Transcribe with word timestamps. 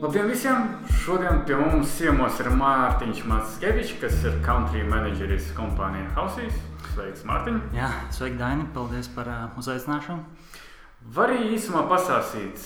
Labdien 0.00 0.24
visiem! 0.24 0.68
Šodien 1.02 1.42
pie 1.44 1.56
mums 1.60 1.90
ciemos 1.98 2.38
ir 2.40 2.48
Mārtiņš 2.56 3.18
Matskevičs, 3.28 3.90
kas 4.00 4.22
ir 4.24 4.38
country 4.46 4.86
manageris 4.88 5.50
kompānijā 5.52 6.06
Hausīs. 6.16 6.56
Sveiks, 6.94 7.26
Mārtiņ! 7.28 7.58
Jā, 7.76 7.90
sveiki, 8.16 8.40
Daini! 8.40 8.64
Paldies 8.72 9.12
par 9.12 9.28
uh, 9.28 9.60
uzaicināšanu! 9.60 10.24
Var 11.12 11.34
arī 11.34 11.52
īsumā 11.58 11.84
pastāstīt, 11.92 12.56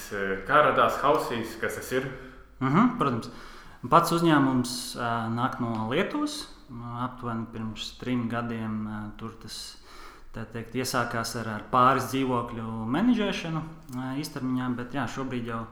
kā 0.46 0.62
radās 0.68 1.03
Hausīs, 1.03 1.58
kas 1.58 1.80
tas 1.80 1.90
ir? 1.98 2.06
Uh 2.62 2.71
-huh, 2.71 2.94
protams. 3.03 3.26
Pats 3.90 4.14
uzņēmums 4.14 4.94
uh, 5.03 5.26
nāk 5.34 5.58
no 5.58 5.90
Lietuvas. 5.90 6.46
Aptuveni 7.03 7.50
pirms 7.50 7.98
trim 7.98 8.28
gadiem 8.30 8.87
uh, 8.87 9.10
tur 9.19 9.34
tas 9.42 9.81
teikt, 10.33 10.76
iesākās 10.80 11.35
ar, 11.40 11.49
ar 11.58 11.64
pāris 11.72 12.08
dzīvokļu 12.12 12.69
menedžēšanu 12.94 13.62
īstermiņā, 14.22 14.69
bet 14.78 14.96
jā, 14.96 15.04
šobrīd 15.12 15.51
jau 15.53 15.62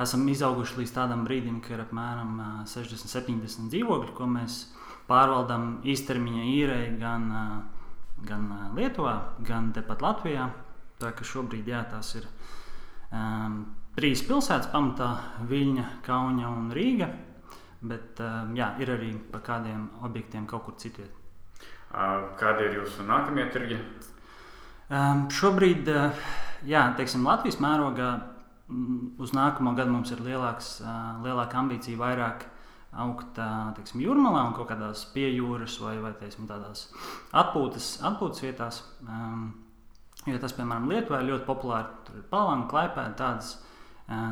esam 0.00 0.26
izauguši 0.28 0.82
līdz 0.82 0.92
tādam 0.92 1.24
brīdim, 1.24 1.60
ka 1.64 1.76
ir 1.76 1.84
apmēram 1.86 2.34
60, 2.68 3.08
70 3.08 3.72
dzīvokļi, 3.72 4.12
ko 4.16 4.28
mēs 4.28 4.58
pārvaldām 5.08 5.78
īstermiņa 5.88 6.44
īrei 6.52 6.92
gan, 7.00 7.30
gan 8.28 8.46
Lietuvā, 8.76 9.16
gan 9.46 9.72
tepat 9.76 10.04
Latvijā. 10.04 10.50
Tā 11.00 11.10
ka 11.16 11.26
šobrīd 11.26 11.68
jā, 11.68 11.80
tās 11.90 12.12
ir 12.20 12.28
um, 13.10 13.58
trīs 13.96 14.22
pilsētas, 14.26 14.70
pamatā 14.72 15.10
Viļņa, 15.48 15.88
Kauna 16.06 16.52
un 16.52 16.70
Rīga. 16.76 17.10
Bet 17.84 18.20
um, 18.24 18.54
jā, 18.56 18.70
ir 18.80 18.94
arī 18.94 19.12
par 19.32 19.42
kādiem 19.44 19.88
objektiem 20.06 20.46
kaut 20.48 20.68
kur 20.68 20.78
citur. 20.80 21.10
Kādi 22.40 22.68
ir 22.68 22.78
jūsu 22.80 23.06
nākamie 23.06 23.46
tirgi? 23.54 23.78
Um, 24.90 25.26
šobrīd, 25.32 25.88
jā, 26.68 26.84
teiksim, 26.98 27.24
Latvijas 27.26 27.60
mērogā 27.62 28.10
uz 29.22 29.32
nākamo 29.36 29.74
gadu 29.76 29.94
mums 29.94 30.12
ir 30.12 30.22
lielāks, 30.24 30.76
lielāka 31.24 31.60
ambīcija 31.60 32.00
vairāk 32.00 32.46
augt 33.04 33.38
teiksim, 33.78 34.02
jūrmalā 34.04 34.44
un 34.48 34.54
kaut 34.56 34.70
kādās 34.70 35.06
piejūras 35.14 35.80
vai, 35.82 35.96
vai 36.02 36.12
teiksim, 36.18 36.46
tādās 36.50 36.88
atpūtas, 37.34 37.96
atpūtas 38.10 38.44
vietās. 38.44 38.82
Um, 39.08 39.52
Jo 40.24 40.38
tas, 40.40 40.54
piemēram, 40.56 40.86
Lietuvā 40.88 41.20
ir 41.20 41.28
ļoti 41.28 41.44
populāri. 41.44 41.90
Tur 42.06 42.20
ir 42.20 42.28
palanga, 42.30 42.68
klaipēda, 42.70 43.12
tādas 43.18 43.50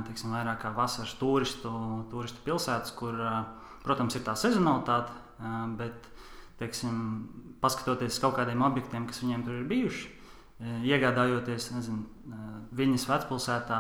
teiksim, 0.07 0.33
vairāk 0.33 0.63
kā 0.63 0.71
vasaras 0.77 1.13
turistu, 1.21 1.73
turistu 2.13 2.41
pilsētas, 2.47 2.95
kur, 2.97 3.19
protams, 3.85 4.17
ir 4.17 4.25
tā 4.25 4.33
sezonalitāte, 4.39 5.13
bet, 5.77 6.09
teiksim, 6.63 6.97
paskatoties 7.61 8.21
kaut 8.23 8.39
kādiem 8.39 8.63
objektiem, 8.63 9.07
kas 9.11 9.23
viņiem 9.25 9.45
tur 9.47 9.61
ir 9.61 9.69
bijuši, 9.71 10.09
iegādājoties, 10.87 11.73
nezinu, 11.75 12.07
Viņas 12.73 13.05
vecpilsētā 13.05 13.79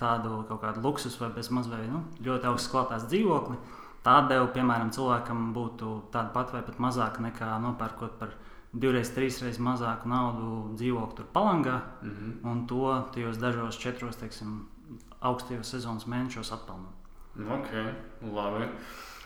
tādu 0.00 0.38
kaut 0.48 0.62
kādu 0.62 0.80
luksus 0.82 1.18
vai 1.20 1.28
bezmaz 1.34 1.68
vai 1.68 1.82
nu, 1.90 2.06
ļoti 2.24 2.48
augsts 2.48 2.70
kvalitātes 2.72 3.04
dzīvokli, 3.10 3.58
tā 4.06 4.16
atdeva, 4.22 4.48
piemēram, 4.54 4.90
cilvēkam 4.96 5.50
būtu 5.54 5.92
tāda 6.14 6.32
pat 6.34 6.54
vai 6.54 6.62
pat 6.66 6.80
mazāka 6.82 7.22
nekā 7.22 7.50
nopērkot 7.62 8.16
par 8.18 8.32
divreiz, 8.72 9.12
trīsreiz 9.12 9.60
mazāku 9.60 10.08
naudu 10.08 10.72
dzīvokli 10.80 11.18
tur 11.18 11.28
palangā, 11.36 11.82
mm 12.00 12.10
-hmm. 12.10 12.50
un 12.50 12.66
to 12.66 13.10
tajos 13.14 13.38
dažos 13.38 13.78
četros, 13.78 14.16
teiksim, 14.16 14.66
augstajos 15.20 15.70
sezonas 15.70 16.06
mēnešos 16.06 16.52
atpelnīt. 16.56 16.96
Ok, 17.36 17.70
labi. 18.32 18.68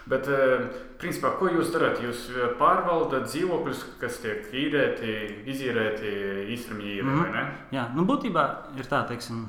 Bet, 0.07 0.29
eh, 0.31 0.67
principā, 1.03 1.33
ko 1.35 1.49
jūs 1.51 1.73
darāt? 1.75 1.99
Jūs 1.99 2.29
eh, 2.31 2.53
pārvaldat 2.61 3.27
dzīvokļus, 3.27 3.81
kas 3.99 4.21
tiek 4.23 4.53
īrēti, 4.55 5.15
izīrēti 5.51 6.13
īrē, 6.55 7.03
mm 7.03 7.09
-hmm. 7.09 7.23
vai 7.23 7.31
ne? 7.35 7.43
Jā, 7.75 7.89
nu, 7.95 8.05
būtībā 8.07 8.45
ir 8.79 8.87
tā, 8.87 9.03
teiksim, 9.09 9.49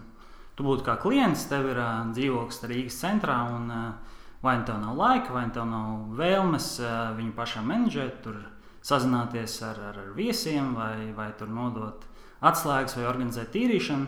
tu 0.58 0.66
būtu 0.66 0.84
kā 0.88 0.98
klients, 0.98 1.46
tev 1.46 1.70
ir 1.70 1.78
uh, 1.78 2.10
dzīvoklis 2.10 2.64
Rīgas 2.64 2.98
centrā, 2.98 3.38
un 3.54 3.70
uh, 3.70 4.18
vai 4.42 4.58
nu 4.58 4.66
tev 4.66 4.82
nav 4.82 4.98
laika, 4.98 5.34
vai 5.34 5.46
nu 5.46 5.54
tev 5.54 5.70
nav 5.70 6.18
vēlmes 6.18 6.80
uh, 6.82 7.14
viņu 7.18 7.34
pašam 7.38 7.70
menedžēt, 7.70 8.22
tur 8.24 8.42
sazināties 8.82 9.62
ar, 9.62 9.78
ar, 9.92 10.00
ar 10.00 10.12
viesiem, 10.18 10.74
vai, 10.74 11.14
vai 11.14 11.32
tur 11.38 11.54
nodot 11.54 12.02
atslēgas, 12.42 12.98
vai 12.98 13.06
organizēt 13.06 13.54
tīrīšanu. 13.54 14.08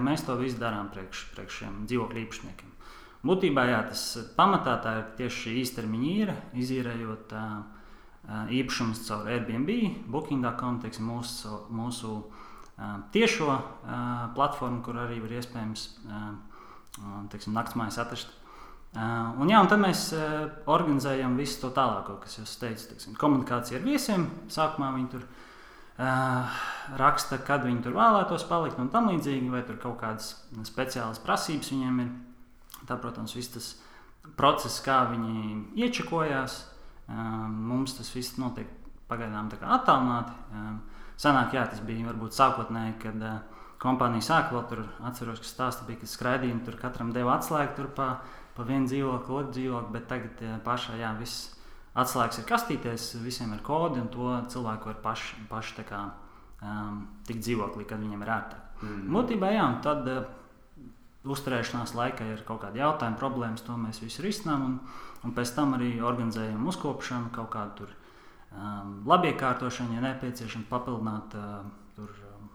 Mēs 0.00 0.24
to 0.24 0.36
visu 0.36 0.56
darām 0.60 0.88
priekš, 0.88 1.28
priekš 1.34 1.62
šiem 1.62 1.84
dzīvokļu 1.84 2.24
īpašniekiem. 2.24 2.69
Būtībā 3.26 3.66
jā, 3.68 3.80
tas 3.90 4.02
pamatā 4.36 4.78
tā 4.80 4.94
ir 4.96 5.08
tieši 5.18 5.42
šī 5.44 5.54
īstermiņa 5.60 6.12
īra, 6.14 6.36
izīrējot 6.56 7.34
uh, 7.36 7.58
īpašumus 8.56 9.02
caur 9.04 9.28
Airbnb, 9.28 9.74
Booking.com, 10.08 10.78
teiksim, 10.80 11.10
mūsu, 11.10 11.58
mūsu 11.68 12.14
uh, 12.16 12.94
tiešo 13.12 13.50
uh, 13.52 13.60
platformu, 14.36 14.80
kur 14.86 15.02
arī 15.04 15.20
ir 15.20 15.36
iespējams 15.40 15.90
teiksim, 17.30 17.54
naktsmājas 17.54 18.00
atrast. 18.02 18.32
Un, 18.90 19.46
jā, 19.46 19.60
un 19.62 19.68
tad 19.70 19.78
mēs 19.78 20.08
organizējam 20.66 21.36
visu 21.38 21.60
to 21.62 21.68
tālāko, 21.76 22.16
kas 22.24 22.40
jau 22.40 22.46
teicu, 22.64 22.88
teiksim, 22.90 23.14
komunikācija 23.20 23.78
ar 23.78 23.84
viesiem. 23.86 24.24
Sākumā 24.50 24.88
viņi 24.96 25.12
tur 25.12 25.28
raksta, 26.98 27.38
kad 27.46 27.62
viņi 27.68 27.84
tur 27.86 27.94
vēlētos 27.94 28.48
palikt 28.50 28.82
un 28.82 28.90
tam 28.90 29.12
līdzīgi, 29.12 29.52
vai 29.52 29.62
tur 29.68 29.78
kaut 29.78 30.00
kādas 30.02 30.32
speciālas 30.66 31.22
prasības 31.22 31.70
viņiem 31.70 32.02
ir. 32.02 32.10
Tā, 32.88 32.96
protams, 33.00 33.36
viss 33.36 33.52
tas 33.54 33.70
process, 34.38 34.80
kā 34.84 35.02
viņi 35.12 35.80
iečakojās, 35.84 36.58
uh, 36.64 37.22
mums 37.50 37.96
tas 37.98 38.10
viss 38.14 38.38
notiek 38.40 38.68
pagaidām 39.10 39.50
attālināti. 39.50 40.36
Uh, 40.54 41.06
senāk, 41.20 41.54
jā, 41.56 41.66
tas 41.68 41.82
bija 41.84 42.08
varbūt 42.08 42.36
sākotnēji, 42.36 42.98
kad 43.04 43.24
uh, 43.24 43.40
kompānija 43.80 44.26
sāka 44.26 44.56
vēl 44.56 44.66
tur, 44.70 44.84
atceros, 45.08 45.40
ka 45.42 45.48
stāsta 45.48 45.88
bija, 45.88 46.02
ka 46.02 46.10
skraidījumi 46.10 46.66
tur 46.66 46.76
katram 46.80 47.14
deva 47.16 47.38
atslēgu 47.38 47.76
tur 47.78 47.90
pa 47.96 48.10
pa 48.60 48.66
vienu 48.68 48.88
dzīvokli, 48.90 49.34
otru 49.34 49.54
dzīvokli, 49.56 49.92
bet 49.94 50.06
tagad 50.10 50.40
pašā 50.66 50.98
jā, 51.00 51.14
viss 51.16 51.54
atslēgas 51.98 52.42
ir 52.42 52.48
kastīties, 52.48 53.06
visiem 53.24 53.54
ir 53.54 53.62
kodi, 53.66 54.02
un 54.02 54.10
to 54.12 54.34
cilvēku 54.52 54.90
var 54.90 54.98
paši, 55.04 55.44
paši 55.50 55.86
kā, 55.88 56.02
um, 56.60 56.98
tikt 57.28 57.44
dzīvoklī, 57.46 57.86
kad 57.88 58.02
viņiem 58.02 58.24
ir 58.24 58.32
ērtāk. 58.36 58.82
Mm. 58.84 59.06
Būtībā, 59.14 59.52
jā, 59.54 59.66
tad 59.84 60.10
uh, 60.12 60.20
uzturēšanās 61.28 61.92
laikā 61.96 62.26
ir 62.32 62.44
kaut 62.48 62.62
kādi 62.64 62.80
jautājumi, 62.80 63.18
problēmas, 63.20 63.64
to 63.66 63.76
mēs 63.76 64.00
visu 64.00 64.24
risinām, 64.24 64.64
un, 64.66 64.76
un 65.26 65.34
pēc 65.36 65.52
tam 65.56 65.74
arī 65.76 65.98
organizējam 66.00 66.68
uzkopšanu, 66.70 67.32
kaut 67.34 67.50
kādu 67.52 67.82
tur 67.82 67.92
um, 67.92 68.94
labiekārtošanu, 69.10 69.98
ja 69.98 70.04
nepieciešams 70.06 70.70
papildināt 70.70 71.36
uh, 71.36 71.60
tur 71.96 72.14
um, 72.30 72.48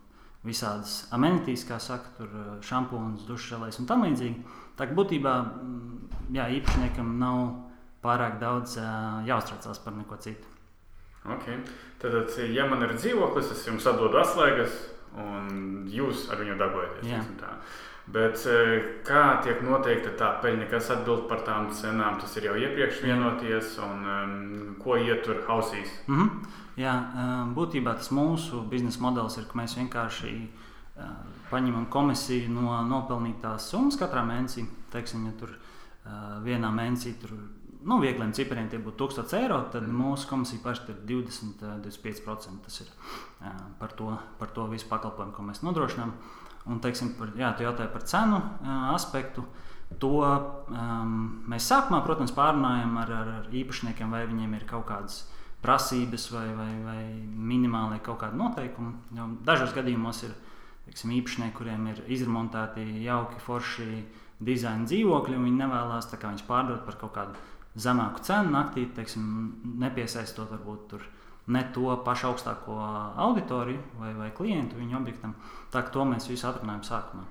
visādas 0.46 1.04
amenitīs, 1.16 1.68
kā 1.70 1.78
saka, 1.82 2.16
tur 2.18 2.34
uh, 2.34 2.50
šampūns, 2.66 3.28
dušas 3.30 3.80
un 3.84 3.90
tam 3.92 4.08
līdzīgi. 4.08 4.58
Tā 4.80 4.90
kā 4.90 4.98
būtībā 4.98 5.38
mm, 5.46 6.34
jā, 6.36 6.50
īpašniekam 6.58 7.16
nav 7.22 7.46
pārāk 8.06 8.38
daudz 8.42 8.76
jāuztraucās 9.26 9.80
par 9.82 9.96
neko 9.98 10.18
citu. 10.22 10.52
Okay. 11.26 11.58
Tad, 11.98 12.36
ja 12.54 12.68
man 12.70 12.84
ir 12.86 12.94
dzīvoklis, 12.94 13.50
es 13.56 13.64
jums 13.66 13.88
atdodu 13.90 14.20
atslēgas, 14.22 14.76
un 15.18 15.88
jūs 15.90 16.28
ar 16.30 16.44
viņu 16.44 16.58
darbojaties. 16.60 17.08
Bet 18.06 18.44
kā 19.06 19.22
tiek 19.42 19.64
noteikta 19.66 20.12
tā 20.20 20.28
peļņa, 20.44 20.68
kas 20.70 20.92
atbild 20.94 21.24
par 21.30 21.42
tām 21.48 21.72
cenām, 21.74 22.20
tas 22.22 22.36
ir 22.38 22.46
jau 22.52 22.54
iepriekš 22.60 23.02
vienoties, 23.02 23.72
un 23.82 24.06
um, 24.06 24.76
ko 24.82 25.00
ietur 25.02 25.42
hausīs? 25.48 25.90
Mm 26.08 26.20
-hmm. 26.20 26.46
Jā, 26.76 26.94
būtībā 27.56 27.96
tas 27.96 28.12
mūsu 28.12 28.62
biznesa 28.70 29.00
modelis 29.02 29.38
ir, 29.38 29.46
ka 29.48 29.58
mēs 29.58 29.78
vienkārši 29.78 30.32
uh, 30.36 31.12
paņemam 31.50 31.86
komisiju 31.86 32.50
no 32.52 32.82
nopelnītās 32.84 33.70
summas 33.72 33.98
katrā 33.98 34.26
mēnesī. 34.28 34.66
Teiksim, 34.92 35.26
ja 35.26 35.32
tur 35.40 35.54
uh, 35.56 36.44
vienā 36.44 36.72
mēnesī 36.76 37.14
tur 37.22 37.32
nu, 37.86 38.00
viegliem 38.02 38.34
cipriem 38.34 38.68
tie 38.70 38.80
būtu 38.82 39.08
1000 39.08 39.38
eiro, 39.40 39.62
tad 39.72 39.88
mm. 39.88 40.02
mūsu 40.02 40.28
komisija 40.30 40.62
pašai 40.64 40.90
ir 40.90 41.02
20, 41.06 41.64
25%. 41.86 42.62
Tas 42.68 42.82
ir 42.82 42.88
uh, 42.92 43.62
par, 43.80 43.96
to, 43.96 44.18
par 44.40 44.52
to 44.52 44.68
visu 44.68 44.90
pakalpojumu, 44.92 45.34
ko 45.34 45.44
mēs 45.44 45.64
nodrošinām. 45.64 46.12
Un, 46.66 46.80
teiksim, 46.82 47.14
par, 47.20 47.30
jā, 47.38 47.52
tu 47.54 47.66
jautāji 47.66 47.92
par 47.94 48.04
cenu 48.10 48.42
aspektu. 48.96 49.46
To 50.02 50.16
um, 50.18 51.12
mēs 51.52 51.68
sākumā, 51.70 52.00
protams, 52.06 52.34
pārunājam 52.34 52.96
ar, 53.04 53.12
ar, 53.14 53.32
ar 53.42 53.54
īpašniekiem, 53.54 54.10
vai 54.12 54.24
viņiem 54.26 54.56
ir 54.58 54.66
kaut 54.70 54.88
kādas 54.90 55.22
prasības 55.62 56.28
vai, 56.34 56.48
vai, 56.58 56.72
vai 56.86 57.02
minimāli 57.52 58.02
kaut 58.06 58.20
kādi 58.24 58.40
noteikumi. 58.40 58.94
Jo 59.18 59.30
dažos 59.46 59.74
gadījumos 59.78 60.24
ir 60.26 60.34
teiksim, 60.88 61.14
īpašnieki, 61.20 61.56
kuriem 61.58 61.90
ir 61.94 62.02
izremontēti 62.18 62.86
jauki, 63.06 63.42
forši 63.46 63.90
dizaina 64.46 64.90
dzīvokļi, 64.90 65.38
un 65.38 65.48
viņi 65.48 65.62
nevēlas 65.64 66.10
viņus 66.12 66.48
pārdot 66.50 66.86
par 66.86 66.98
kaut 67.02 67.14
kādu 67.16 67.46
zemāku 67.76 68.24
cenu 68.24 68.54
naktī, 68.56 68.86
teiksim, 68.96 69.26
nepiesaistot 69.82 70.52
varbūt 70.54 70.88
tur 70.92 71.06
ne 71.48 71.62
to 71.74 71.94
pašu 72.06 72.32
augstāko 72.32 72.76
auditoriju 73.28 73.82
vai, 74.00 74.14
vai 74.18 74.32
klientu 74.36 74.80
viņu 74.80 74.98
objektam. 74.98 75.36
Tā 75.74 75.84
kā 75.86 75.94
to 75.94 76.06
mēs 76.10 76.30
visu 76.30 76.48
atrunājam 76.50 76.84
sākumā. 76.88 77.26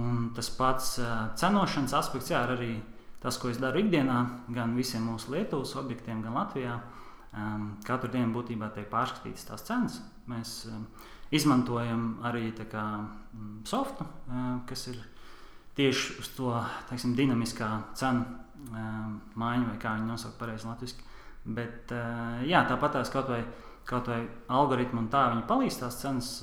Un 0.00 0.30
tas 0.36 0.50
pats 0.54 0.94
cenošanas 1.40 1.96
aspekts, 1.98 2.30
jā, 2.30 2.44
ir 2.46 2.54
arī 2.54 2.72
tas, 3.20 3.36
ko 3.40 3.50
es 3.50 3.58
daru 3.60 3.82
ikdienā, 3.82 4.20
gan 4.54 4.76
visiem 4.78 5.04
mūsu 5.10 5.34
Lietuvas 5.34 5.74
objektiem, 5.80 6.22
gan 6.24 6.38
Latvijā. 6.38 6.78
Um, 7.30 7.76
katru 7.86 8.08
dienu 8.10 8.32
būtībā 8.34 8.72
tiek 8.74 8.88
pārskatītas 8.90 9.46
tās 9.46 9.62
cenas. 9.62 10.00
Mēs 10.30 10.64
um, 10.66 10.86
Izmantojam 11.30 12.16
arī 12.26 12.48
kā, 12.58 12.82
mm, 13.06 13.60
softu, 13.70 14.02
kas 14.66 14.88
ir 14.90 14.96
tieši 15.78 16.16
uz 16.18 16.30
to 16.34 16.50
teiksim, 16.88 17.14
dinamiskā 17.14 17.68
cenu 17.94 18.24
maiņu, 19.38 19.68
vai 19.68 19.76
kā 19.78 19.94
viņi 19.94 20.10
nosauc 20.10 20.34
pareizi 20.40 20.66
latviešu. 20.66 21.06
Bet 21.44 21.92
jā, 22.46 22.60
tāpat 22.68 22.98
tās 22.98 23.10
kaut 23.12 23.30
vai, 23.32 23.40
kaut 23.88 24.10
vai 24.10 24.20
algoritmi 24.52 25.00
un 25.00 25.08
tā 25.12 25.30
viņi 25.32 25.46
palīdz 25.48 25.78
tās 25.80 25.96
cenas 26.02 26.34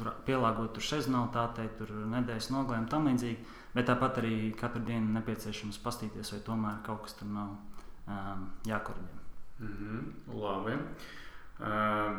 tur 0.00 0.12
pielāgot 0.24 0.72
tur 0.74 0.84
sezonalitātei, 0.84 1.68
tur 1.78 1.92
nedēļas 2.14 2.50
nogalēm 2.54 2.86
un 2.86 2.90
tam 2.90 3.08
līdzīgi. 3.10 3.56
Bet 3.74 3.86
tāpat 3.86 4.18
arī 4.22 4.34
katru 4.58 4.82
dienu 4.86 5.12
nepieciešams 5.14 5.78
paskatīties, 5.84 6.32
vai 6.34 6.40
tomēr 6.46 6.80
kaut 6.86 7.04
kas 7.04 7.14
tur 7.20 7.28
nav 7.30 7.52
um, 7.52 8.48
jākorģē. 8.66 9.20
Mm 9.60 9.76
-hmm, 9.76 10.00
labi. 10.40 10.78
Uh, 11.60 12.18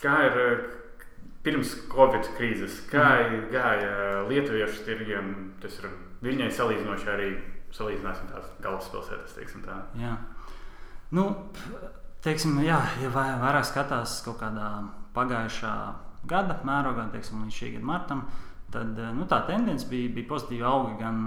kā 0.00 0.14
ir 0.28 0.64
pirms 1.42 1.74
Covid 1.92 2.30
krīzes? 2.38 2.80
Kā 2.90 3.04
mm. 3.04 3.50
gāja 3.52 4.22
Lietuviešu 4.28 4.84
tirgiem? 4.84 5.54
Tas 5.60 5.78
ir 5.78 5.90
viņai 6.22 6.50
salīdzinoši 6.50 7.10
arī 7.10 7.30
salīdzināsim 7.74 8.30
tās 8.30 8.48
galvaspilsētas. 8.62 9.36
Jā. 9.98 10.14
Nu, 11.14 11.26
teiksim, 12.24 12.58
jā, 12.64 12.80
ja 13.02 13.10
vairāk 13.14 13.66
skatās 13.68 14.20
kaut 14.26 14.40
kādā 14.42 14.70
pagājušā 15.14 15.74
gada 16.30 16.58
mērogā, 16.66 17.08
teiksim, 17.12 17.44
līdz 17.44 17.58
šī 17.58 17.74
gada 17.76 17.90
martam, 17.90 18.24
tad 18.74 18.98
nu, 19.18 19.26
tā 19.30 19.42
tendence 19.48 19.86
bija, 19.90 20.12
bija 20.14 20.30
pozitīva 20.30 20.70
auga 20.70 20.96
gan, 21.02 21.20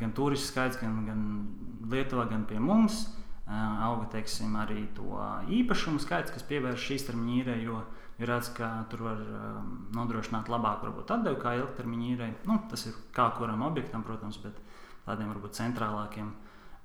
gan 0.00 0.12
turistu 0.16 0.52
skaits, 0.52 0.80
gan, 0.80 1.00
gan 1.06 1.24
Lietuvā, 1.90 2.26
gan 2.30 2.44
pie 2.48 2.60
mums. 2.62 3.06
Auga 3.50 4.04
teiksim, 4.12 4.52
arī 4.62 4.84
to 4.94 5.16
īpašumu 5.50 5.98
skaits, 6.02 6.30
kas 6.30 6.44
pievērš 6.46 6.84
īstermiņa 6.94 7.38
īrē, 7.40 7.56
jo 7.64 7.80
ir 8.20 8.28
redzams, 8.30 8.52
ka 8.54 8.68
tur 8.92 9.02
var 9.08 9.24
nodrošināt 9.96 10.50
labāku 10.52 10.92
atdevi 11.02 11.40
kā 11.40 11.56
ilgtermiņa 11.58 12.06
īrē. 12.12 12.28
Nu, 12.46 12.60
tas 12.70 12.86
ir 12.86 12.94
kā 13.16 13.26
kuram 13.38 13.64
objektam, 13.66 14.04
protams, 14.06 14.38
bet 14.44 14.60
tādiem 15.06 15.30
varbūt 15.32 15.58
centrālākiem. 15.58 16.30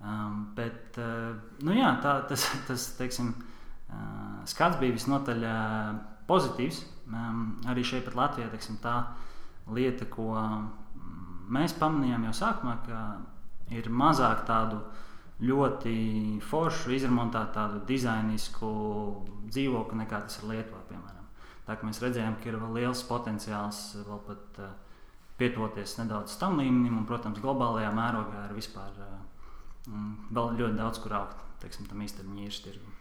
Um, 0.05 0.41
bet, 0.57 0.97
uh, 1.01 1.35
nu 1.65 1.75
jā, 1.77 1.93
tā, 2.03 2.17
tas, 2.29 2.47
tas 2.69 2.89
teiksim, 2.99 3.31
uh, 3.35 4.41
skats 4.49 4.79
bija 4.81 4.95
visnotaļ 4.95 5.45
uh, 5.49 5.93
pozitīvs. 6.29 6.83
Um, 7.05 7.61
arī 7.69 7.85
šeit, 7.85 8.09
Latvijā, 8.17 8.49
teiksim, 8.51 8.79
tā 8.81 8.97
lieta, 9.73 10.07
ko 10.09 10.33
mēs 11.53 11.75
pamanījām 11.77 12.27
jau 12.27 12.35
sākumā, 12.41 12.75
ka 12.85 13.01
ir 13.73 13.89
mazāk 13.93 14.45
tādu 14.47 14.79
ļoti 15.45 15.95
foršu, 16.45 16.93
izremontētu, 16.95 17.53
tādu 17.53 17.81
dizainisku 17.89 18.69
dzīvokli 19.49 19.99
nekā 20.03 20.21
tas 20.25 20.39
ir 20.39 20.49
Lietuvā. 20.53 20.81
Piemēram. 20.89 21.27
Tā 21.65 21.75
kā 21.75 21.87
mēs 21.87 22.01
redzējām, 22.03 22.37
ka 22.39 22.49
ir 22.49 22.59
vēl 22.61 22.79
liels 22.79 23.01
potenciāls 23.09 23.81
vēl 24.05 24.21
pat 24.27 24.59
uh, 24.63 24.73
pietuvoties 25.39 25.97
nedaudz 25.99 26.37
tam 26.41 26.59
līmenim, 26.61 27.01
un, 27.01 27.07
protams, 27.09 27.41
globālajā 27.43 27.91
mērogā 27.95 28.45
ir 28.47 28.55
vispār 28.57 28.95
uh, 29.03 29.17
vēl 30.31 30.55
ļoti 30.61 30.79
daudz, 30.79 31.01
kur 31.03 31.17
augt 31.19 31.43
teiksim, 31.61 31.89
tam 31.89 32.01
īstenībā 32.05 32.45
īres 32.45 32.61
tirgu. 32.65 32.95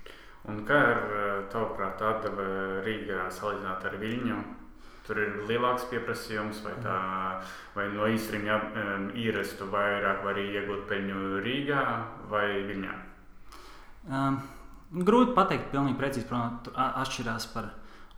Un 0.50 0.60
kā 0.68 0.76
ir 0.90 1.46
tavuprāt 1.52 2.02
atdeve 2.04 2.82
Rīgā 2.84 3.30
salīdzināt 3.32 3.86
ar 3.88 3.96
Viļņu? 4.00 4.42
Tur 5.04 5.20
ir 5.20 5.32
lielāks 5.48 5.84
pieprasījums, 5.90 6.62
vai, 6.64 6.72
tā, 6.84 6.96
vai 7.76 7.86
no 7.92 8.08
īstenībā 8.08 8.84
īres 9.20 9.52
tu 9.58 9.68
vairāk 9.72 10.22
vari 10.24 10.46
iegūt 10.52 10.86
peļņu 10.88 11.24
Rīgā 11.44 11.82
vai 12.30 12.46
Viļņā? 12.68 12.94
Um, 14.08 14.38
grūti 15.04 15.32
pateikt, 15.36 15.70
pilnīgi 15.72 15.98
precīzi. 16.00 16.28
Protams, 16.28 16.72
atšķirās 16.76 17.48
par 17.52 17.70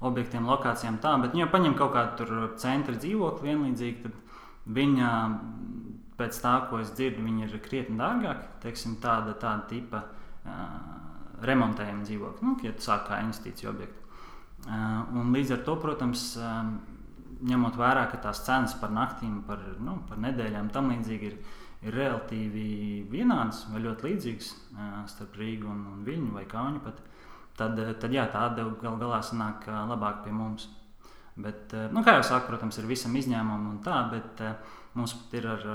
objektiem, 0.05 0.49
lokācijām 0.49 0.99
tā, 1.01 1.15
bet, 1.23 1.37
ja 1.39 1.49
paņem 1.51 1.77
kaut 1.79 1.95
kādu 1.95 2.51
centra 2.61 2.97
dzīvokli 2.97 3.49
vienlīdzīgi, 3.49 4.03
tad 4.05 4.73
viņa 4.77 5.11
pēc 6.17 6.41
tā, 6.43 6.55
ko 6.69 6.81
es 6.83 6.93
dzirdu, 6.97 7.25
viņi 7.25 7.47
ir 7.47 7.61
krietni 7.65 7.99
dārgāki. 8.01 8.49
Teiksim, 8.65 8.97
tāda, 9.01 9.35
tāda 9.41 9.69
tipa 9.69 10.03
uh, 10.03 11.45
remontējuma 11.45 12.05
dzīvokļa, 12.09 12.49
nu, 12.49 12.57
ja 12.65 12.73
tu 12.77 12.85
sāk 12.87 13.09
kā 13.09 13.21
investīciju 13.25 13.73
objektu. 13.73 14.07
Eh, 14.67 15.17
un 15.21 15.35
līdz 15.35 15.53
ar 15.55 15.61
to, 15.67 15.77
protams, 15.79 16.23
eh, 16.41 16.55
ņemot 17.47 17.77
vērā, 17.79 18.07
ka 18.11 18.19
tās 18.25 18.43
cenas 18.47 18.75
par 18.81 18.91
naktīm, 18.91 19.43
par, 19.47 19.61
nu, 19.79 20.01
par 20.09 20.19
nedēļām 20.19 20.73
tam 20.73 20.91
līdzīgi 20.91 21.29
ir, 21.31 21.37
ir 21.87 21.95
relatīvi 21.95 23.07
vienādas 23.11 23.67
vai 23.71 23.85
ļoti 23.85 24.09
līdzīgas 24.09 24.49
eh, 24.51 24.97
starp 25.13 25.37
Rīgu 25.39 25.71
un, 25.71 25.85
un 25.93 26.01
Viļņu 26.09 26.33
vai 26.35 26.47
Kāņu, 26.51 26.83
pat, 26.83 27.03
tad, 27.57 27.81
tad 28.01 28.13
jā, 28.15 28.27
tā 28.33 28.47
atdeva 28.51 28.75
gal 28.83 28.99
galā 29.01 29.21
sanāk 29.25 29.69
labāk 29.69 30.25
pie 30.25 30.35
mums. 30.35 30.69
Bet, 31.37 31.75
nu, 31.93 32.01
kā 32.01 32.15
jau 32.17 32.25
saka, 32.25 32.47
protams, 32.49 32.79
ir 32.81 32.89
visam 32.89 33.17
izņēmumam 33.17 33.67
un 33.75 33.81
tā, 33.85 33.99
bet 34.09 34.41
mums 34.97 35.13
pat 35.19 35.35
ir 35.37 35.49
ar, 35.53 35.67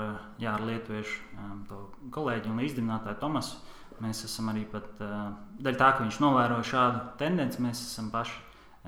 jā, 0.42 0.56
ar 0.56 0.64
lietuviešu 0.66 2.08
kolēģi 2.14 2.50
un 2.50 2.64
izdevinātāju 2.64 3.20
Tomasu. 3.20 3.60
Mēs 4.02 4.24
esam 4.26 4.48
arī 4.50 4.64
pat, 4.66 4.88
daļai 4.98 5.78
tā, 5.78 5.92
ka 5.94 6.02
viņš 6.02 6.18
novēroja 6.24 6.66
šādu 6.72 7.04
tendenci, 7.20 7.62
mēs 7.62 7.84
esam 7.84 8.08
paši 8.10 8.40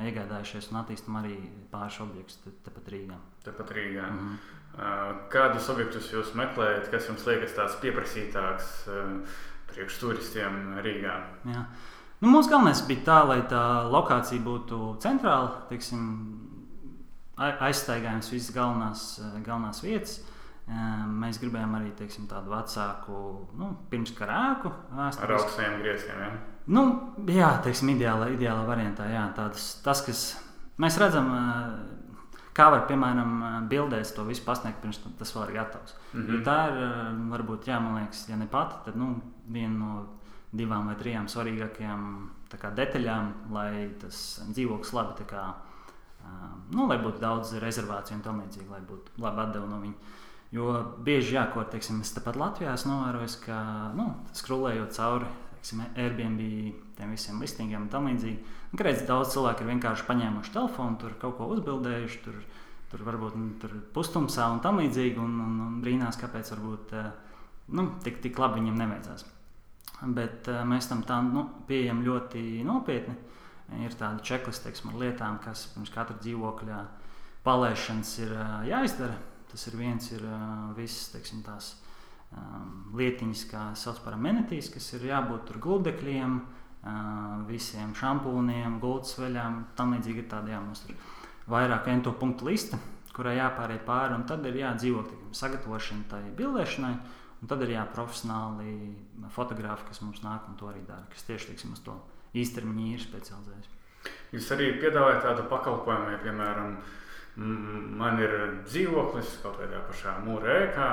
iegādājušies 0.03 0.73
un 0.73 0.81
attīstām 0.81 1.19
arī 1.21 1.37
pāris 1.71 2.01
objektus 2.03 2.41
te, 2.43 2.53
tepat 2.67 2.91
Rīgā. 2.91 3.19
Tepat 3.45 3.71
Rīgā. 3.77 4.09
Mm 4.11 4.19
-hmm. 4.19 5.29
Kādus 5.31 5.69
objektus 5.71 6.13
jūs 6.13 6.35
meklējat, 6.35 6.91
kas 6.91 7.09
jums 7.09 7.27
liekas 7.27 7.55
tāds 7.55 7.77
pieprasītāks 7.83 8.89
priekš 9.71 9.99
turistiem 10.01 10.81
Rīgā? 10.83 11.21
Jā. 11.45 11.65
Nu, 12.25 12.31
mūsu 12.33 12.49
galvenais 12.49 12.81
bija 12.89 13.03
tā, 13.05 13.19
lai 13.29 13.43
tā 13.51 13.63
lokācija 13.93 14.41
būtu 14.41 14.95
centrāla, 15.03 15.67
teiksim, 15.69 16.05
aizstaigājums 17.37 18.31
visas 18.33 18.55
galvenās, 18.55 19.03
galvenās 19.45 19.83
vietas. 19.85 20.23
Mēs 20.65 21.37
gribējām 21.43 21.75
arī 21.77 21.91
teiksim, 21.99 22.25
tādu 22.31 22.55
vecāku, 22.55 23.19
nu, 23.61 23.69
pirmskara 23.91 24.39
ēku. 24.55 24.73
Ar 24.97 25.35
augstiem 25.37 25.77
grieztiem. 25.83 26.23
Ja? 26.25 26.31
Nu, 26.73 26.87
jā, 27.29 27.51
teiksim, 27.67 27.93
ideālā, 27.93 28.31
ideālā 28.33 28.65
variantā. 28.71 29.11
Jā, 29.13 29.27
tādas, 29.37 29.75
tas, 29.85 30.01
kas 30.07 30.25
mēs 30.81 30.97
redzam, 31.03 31.29
kā 32.57 32.71
var, 32.73 32.87
piemēram, 32.89 33.37
bildēs 33.69 34.17
to 34.17 34.25
visu 34.25 34.47
pasniegt, 34.49 34.81
pirms 34.81 35.03
tas 35.21 35.37
vēl 35.37 35.51
ir 35.51 35.57
gatavs. 35.61 35.99
Mm 36.15 36.21
-hmm. 36.23 36.33
Jo 36.33 36.45
tā 36.49 36.59
ir, 36.73 36.83
varbūt, 37.37 37.69
jā, 37.69 37.81
man 37.85 38.01
liekas, 38.01 38.29
ja 38.33 38.41
ne 38.41 38.47
pati, 38.49 38.81
tad 38.87 38.97
nu, 38.97 39.21
viena 39.45 39.77
no 39.79 40.07
divām 40.55 40.91
vai 40.91 40.97
trijām 41.01 41.29
svarīgākajām 41.31 42.09
kā, 42.55 42.71
detaļām, 42.71 43.31
lai 43.55 43.89
tas 44.01 44.19
dzīvoklis 44.47 44.93
labi, 44.95 45.27
kā, 45.31 45.47
nu, 46.71 46.87
lai 46.87 47.01
būtu 47.03 47.23
daudz 47.23 47.57
rezervāciju 47.63 48.21
un 48.21 48.27
tam 48.27 48.43
līdzīgi, 48.45 48.71
lai 48.71 48.83
būtu 48.87 49.19
labi 49.25 49.43
atdevi 49.47 49.71
no 49.71 49.81
viņa. 49.83 50.21
Jo 50.55 50.75
bieži, 51.03 51.35
jā, 51.35 51.49
ko 51.51 51.65
teiksim, 51.67 51.99
es 52.05 52.13
tepat 52.15 52.37
Latvijā 52.39 52.77
esmu 52.79 52.93
novērojis, 52.93 53.41
ka 53.43 53.57
nu, 53.99 54.13
skrolējot 54.39 54.95
cauri 54.95 55.31
teiksim, 55.65 55.81
Airbnb, 55.97 56.41
tiem 56.99 57.11
visiem 57.11 57.41
listingiem 57.41 57.87
un 57.87 57.89
tam 57.89 58.07
līdzīgi. 58.11 58.53
Kādreiz 58.75 59.05
daudz 59.09 59.33
cilvēku 59.33 59.65
ir 59.65 59.71
vienkārši 59.73 60.07
paņēmuši 60.09 60.53
telefonu, 60.53 60.99
tur 61.01 61.15
kaut 61.21 61.39
ko 61.39 61.49
uzbildējuši, 61.55 62.19
tur, 62.25 62.37
tur 62.93 63.05
varbūt 63.07 63.39
nu, 63.39 63.53
tur 63.63 63.73
pustumsā 63.95 64.51
un 64.53 64.61
tam 64.61 64.83
līdzīgi, 64.83 65.17
un, 65.19 65.39
un, 65.41 65.61
un 65.65 65.79
brīnās, 65.83 66.21
kāpēc 66.21 66.53
varbūt 66.55 66.95
nu, 67.75 67.89
tik, 68.05 68.21
tik 68.23 68.39
labi 68.39 68.61
viņiem 68.61 68.77
nevajadzēs. 68.83 69.25
Bet 70.17 70.51
uh, 70.53 70.63
mēs 70.69 70.89
tam 70.91 71.05
tā 71.07 71.21
nu, 71.25 71.47
pieejam 71.69 72.03
ļoti 72.05 72.65
nopietni. 72.67 73.17
Ir 73.81 73.95
tāda 73.97 74.21
checkliste 74.21 74.69
ar 74.69 74.99
lietām, 75.01 75.39
kas 75.41 75.65
pirms 75.73 75.93
katra 75.95 76.19
dzīvokļa 76.21 76.81
palaišanas 77.47 78.19
ir 78.25 78.35
uh, 78.37 78.59
jāizdara. 78.69 79.17
Tas 79.51 79.69
ir 79.71 79.79
viens, 79.79 80.11
ir 80.13 80.25
uh, 80.27 80.75
viss, 80.77 81.09
teiksim, 81.15 81.41
tās 81.47 81.75
um, 82.35 82.93
lietiņas, 82.99 83.47
kā 83.51 83.65
sauc 83.79 84.03
par 84.05 84.19
amenitīs, 84.19 84.69
kas 84.75 84.91
ir 84.99 85.09
jābūt 85.09 85.47
tur 85.49 85.61
gluddekļiem, 85.65 86.39
uh, 86.41 87.45
visiem 87.49 87.95
šampūniem, 87.97 88.81
gultsveļām. 88.83 89.61
Tam 89.79 89.95
līdzīgi 89.97 90.25
ir 90.25 90.31
tāda 90.33 90.57
jābūt 90.57 90.97
vairāk 91.51 91.89
ento 91.93 92.13
punktu 92.19 92.49
lista, 92.49 92.79
kurai 93.15 93.37
jāpāriet 93.39 93.85
pāri, 93.87 94.17
un 94.17 94.25
tad 94.29 94.45
ir 94.49 94.59
jādzīvot 94.63 95.13
sagatavošana 95.37 96.09
tai 96.11 96.23
bildēšanai. 96.37 96.95
Un 97.45 97.51
tad 97.51 97.61
ir 97.61 97.75
jāprofesionāli 97.75 98.95
fotografi, 99.35 99.85
kas 99.91 100.01
mums 100.01 100.23
nāk 100.25 100.47
un 100.49 100.57
to 100.57 100.71
arī 100.71 100.81
dara, 100.89 101.05
kas 101.13 101.27
tieši 101.29 101.53
tiksim, 101.53 101.75
uz 101.77 101.83
to 101.85 101.97
īstermiņā 102.41 102.87
ir 102.95 103.03
specializējies. 103.05 103.73
Jūs 104.33 104.49
arī 104.57 104.71
piedāvājat 104.81 105.27
tādu 105.27 105.45
pakalpojumu, 105.51 106.15
ja, 106.15 106.23
piemēram, 106.25 106.79
man 108.01 108.23
ir 108.23 108.39
dzīvoklis 108.65 109.43
kaut 109.43 109.61
kādā 109.61 109.83
pašā 109.91 110.17
mūra 110.25 110.57
ēkā, 110.63 110.89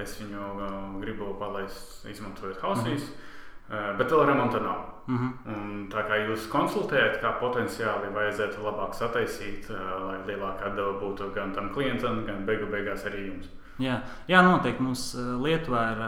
Es 0.00 0.14
viņu 0.22 1.00
gribu 1.02 1.34
palaist, 1.40 2.06
izmantojot 2.08 2.60
hausīs, 2.64 3.04
mm 3.04 3.74
-hmm. 3.74 3.96
bet 3.98 4.12
vēl 4.12 4.26
remonta 4.26 4.60
nav. 4.60 4.78
Mm 5.06 5.18
-hmm. 5.18 5.54
Un 5.54 5.88
tā 5.92 6.06
kā 6.08 6.16
jūs 6.26 6.48
konsultējat, 6.48 7.20
kā 7.20 7.32
potenciāli 7.40 8.14
vajadzētu 8.14 8.62
labāk 8.64 8.94
sataisīt, 8.94 9.68
lai 10.06 10.18
lielākā 10.26 10.74
deva 10.76 10.92
būtu 11.00 11.32
gan 11.34 11.52
tam 11.52 11.68
klientam, 11.74 12.24
gan 12.26 12.46
beigu 12.46 12.66
beigās 12.66 13.04
arī 13.04 13.26
jums. 13.26 13.48
Jā, 13.80 14.02
jā 14.28 14.40
noteikti 14.44 14.84
mums 14.84 15.04
Lietuvā 15.16 15.82
ir 15.94 16.00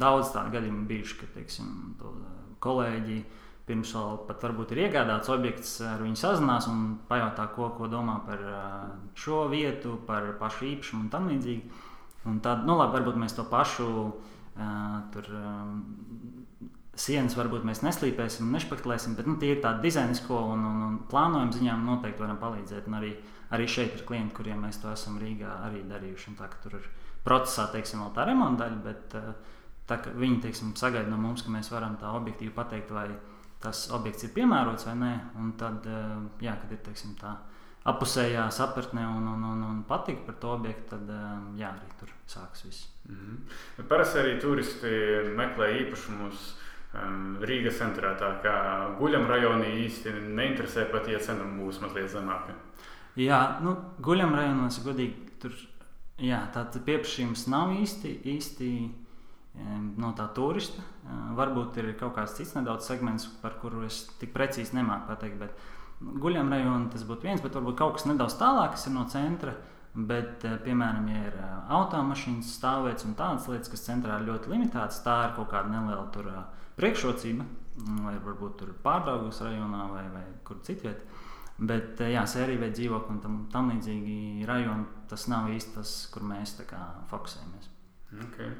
daudz 0.00 0.32
tādu 0.32 0.54
gadījumu 0.56 0.86
bijuši, 0.88 1.16
ka 1.20 1.28
teiksim, 1.34 1.66
kolēģi 2.64 3.18
pirms 3.68 3.92
vēl 3.96 4.16
pat 4.28 4.44
varbūt 4.44 4.72
ir 4.74 4.82
iegādāts 4.86 5.30
objekts, 5.32 5.76
ar 5.84 6.02
viņu 6.04 6.20
sazinās 6.20 6.68
un 6.68 6.98
pajautā, 7.08 7.46
ko, 7.56 7.70
ko 7.76 7.88
domā 7.92 8.18
par 8.26 8.42
šo 9.20 9.46
vietu, 9.52 9.98
par 10.08 10.34
pašu 10.40 10.68
īpašumu 10.72 11.06
un 11.06 11.12
tam 11.12 11.28
līdzīgi. 11.32 11.82
Un 12.28 12.40
tad, 12.44 12.64
nu 12.64 12.76
labi, 12.76 12.96
varbūt 12.98 13.20
mēs 13.20 13.36
to 13.36 13.44
pašu 13.48 13.86
uh, 14.04 14.98
tur. 15.12 15.28
Um, 15.36 16.43
Sienas 16.94 17.34
varbūt 17.34 17.64
mēs 17.66 17.80
neslīpēsim, 17.82 18.52
nešpaktelēsim, 18.54 19.16
bet 19.18 19.26
nu, 19.26 19.34
tie 19.40 19.54
ir 19.54 19.62
tādi 19.64 19.88
dizainisko 19.88 20.36
un, 20.52 20.60
un, 20.68 20.82
un 20.86 20.98
plānojumu 21.10 21.56
ziņā 21.56 21.78
noteikti 21.82 22.22
varam 22.22 22.38
palīdzēt. 22.42 22.86
Un 22.90 22.98
arī, 23.00 23.10
arī 23.56 23.66
šeit 23.70 23.96
ir 23.96 24.04
klienti, 24.06 24.34
kuriem 24.36 24.62
mēs 24.62 24.78
to 24.82 24.92
esam 24.92 25.18
Rīgā 25.18 25.56
arī 25.66 25.82
darījuši. 25.90 26.36
Tā, 26.38 26.48
tur 26.62 26.78
ir 26.78 26.86
procesā, 27.26 27.66
teiksim, 27.72 28.04
vēl 28.04 28.14
tā 28.14 28.28
remonta 28.30 28.68
daļa, 28.68 28.78
bet 28.84 29.16
tā, 29.90 29.98
viņi 30.14 30.38
teiksim, 30.46 30.74
sagaida 30.78 31.10
no 31.10 31.18
mums, 31.18 31.42
ka 31.42 31.54
mēs 31.54 31.72
varam 31.74 31.98
tā 31.98 32.14
objektīvi 32.14 32.54
pateikt, 32.54 32.94
vai 32.94 33.08
tas 33.64 33.88
objekts 33.96 34.28
ir 34.28 34.34
piemērots 34.36 34.86
vai 34.86 34.94
nē. 35.00 35.12
Un 35.42 35.52
tad, 35.58 35.88
jā, 36.44 36.54
kad 36.62 36.72
ir 36.76 36.82
teiksim, 36.86 37.18
tā 37.18 37.34
apusējā 37.90 38.46
sapratne 38.54 39.02
un, 39.18 39.26
un, 39.34 39.48
un, 39.50 39.64
un 39.66 39.80
patīk 39.88 40.22
par 40.28 40.38
to 40.40 40.54
objektu, 40.54 40.94
tad 40.94 41.10
jā, 41.58 41.74
arī 41.74 41.96
tur 42.00 42.12
sākas 42.30 42.64
viss. 42.64 42.86
Mm 43.08 43.16
-hmm. 43.16 43.88
Parasti 43.88 44.18
arī 44.18 44.40
turisti 44.40 44.92
meklē 45.36 45.72
īpašumus. 45.82 46.54
Rīgas 47.44 47.80
centrā 47.80 48.12
tā 48.18 48.30
kā 48.44 48.56
guļam 49.00 49.26
rajonī 49.26 49.72
īsti 49.84 50.12
neinteresē 50.36 50.86
pat, 50.92 51.08
ja 51.10 51.18
cena 51.18 51.46
būs 51.56 51.80
mazliet 51.82 52.12
zemāka. 52.12 52.54
Jā, 53.18 53.58
nu, 53.62 53.74
guļam 54.02 54.34
rajonos 54.34 54.80
godīgi 54.84 55.38
tur 55.42 55.56
tāds 56.54 56.78
pieprasījums 56.86 57.48
nav 57.50 57.74
īsti, 57.74 58.14
īsti 58.34 58.70
no 59.98 60.12
tā 60.18 60.28
turista. 60.34 60.82
Varbūt 61.36 61.78
ir 61.82 61.92
kaut 61.98 62.14
kāds 62.16 62.34
cits 62.38 62.54
nedaudz 62.56 62.86
segments, 62.88 63.26
par 63.42 63.58
kuru 63.60 63.84
es 63.86 64.04
tik 64.20 64.32
precīzi 64.34 64.78
nemāku 64.78 65.10
pateikt. 65.10 65.38
Bet 65.42 66.10
guļam 66.22 66.50
rajonu 66.50 66.90
tas 66.94 67.04
būtu 67.06 67.28
viens, 67.28 67.42
bet 67.42 67.54
varbūt 67.54 67.78
kaut 67.78 67.98
kas 67.98 68.08
nedaudz 68.10 68.38
tālāk, 68.40 68.74
kas 68.74 68.88
ir 68.88 68.96
no 68.96 69.06
centra. 69.10 69.54
Bet, 69.94 70.42
eh, 70.42 70.56
piemēram, 70.58 71.06
ja 71.06 71.20
ir 71.28 71.34
eh, 71.38 71.50
automašīnas 71.76 72.48
stāvvietas 72.56 73.06
un 73.06 73.12
tādas 73.14 73.44
lietas, 73.46 73.70
kas 73.70 73.84
centrā 73.86 74.16
ir 74.18 74.26
ļoti 74.26 74.50
limitētas, 74.50 75.04
tā 75.04 75.18
ir 75.28 75.34
kaut 75.36 75.52
kāda 75.52 75.70
neliela 75.70 76.08
tur, 76.14 76.26
eh, 76.32 76.64
priekšrocība, 76.80 77.44
mm, 77.78 78.00
vai 78.02 78.14
varbūt 78.24 78.56
tur 78.58 78.72
pārdaugos 78.82 79.38
rajonā 79.46 79.84
vai, 79.92 80.02
vai 80.10 80.24
kur 80.42 80.58
citviet. 80.66 81.04
Bet, 81.58 82.02
jā, 82.10 82.24
sērija 82.26 82.64
vai 82.64 82.72
dzīvokļi 82.74 83.14
un 83.14 83.20
tam, 83.22 83.36
tam 83.52 83.70
līdzīgi 83.70 84.48
rajoni, 84.48 84.88
tas 85.06 85.28
nav 85.30 85.46
īsti 85.54 85.76
tas, 85.76 85.92
kur 86.10 86.26
mēs 86.26 86.56
kā, 86.66 86.80
fokusējamies. 87.12 87.68
Okay. 88.26 88.50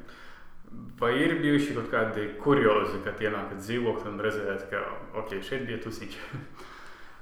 Vai 0.99 1.11
ir 1.19 1.35
bijuši 1.41 1.75
kaut 1.75 1.91
kādi 1.91 2.29
kuriozi, 2.39 3.03
kad 3.03 3.19
ienākat 3.19 3.59
dzīvokli 3.59 4.07
un 4.13 4.23
redzējāt, 4.23 4.69
ka 4.71 4.85
ok, 5.19 5.35
šeit 5.43 5.67
bija 5.67 5.83
tusiņš? 5.83 6.15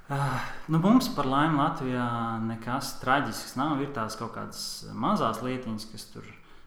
Uh, 0.10 0.18
nu, 0.68 0.82
mums 0.84 1.08
par 1.16 1.24
laimi 1.32 1.56
Latvijā 1.62 2.06
nekas 2.44 2.98
traģisks 3.00 3.56
nav. 3.56 3.80
Ir 3.80 3.94
tās 3.96 4.18
kaut 4.20 4.34
kādas 4.36 4.64
mazas 4.92 5.40
lietiņas, 5.46 5.86
kas 5.94 6.08
tur 6.12 6.26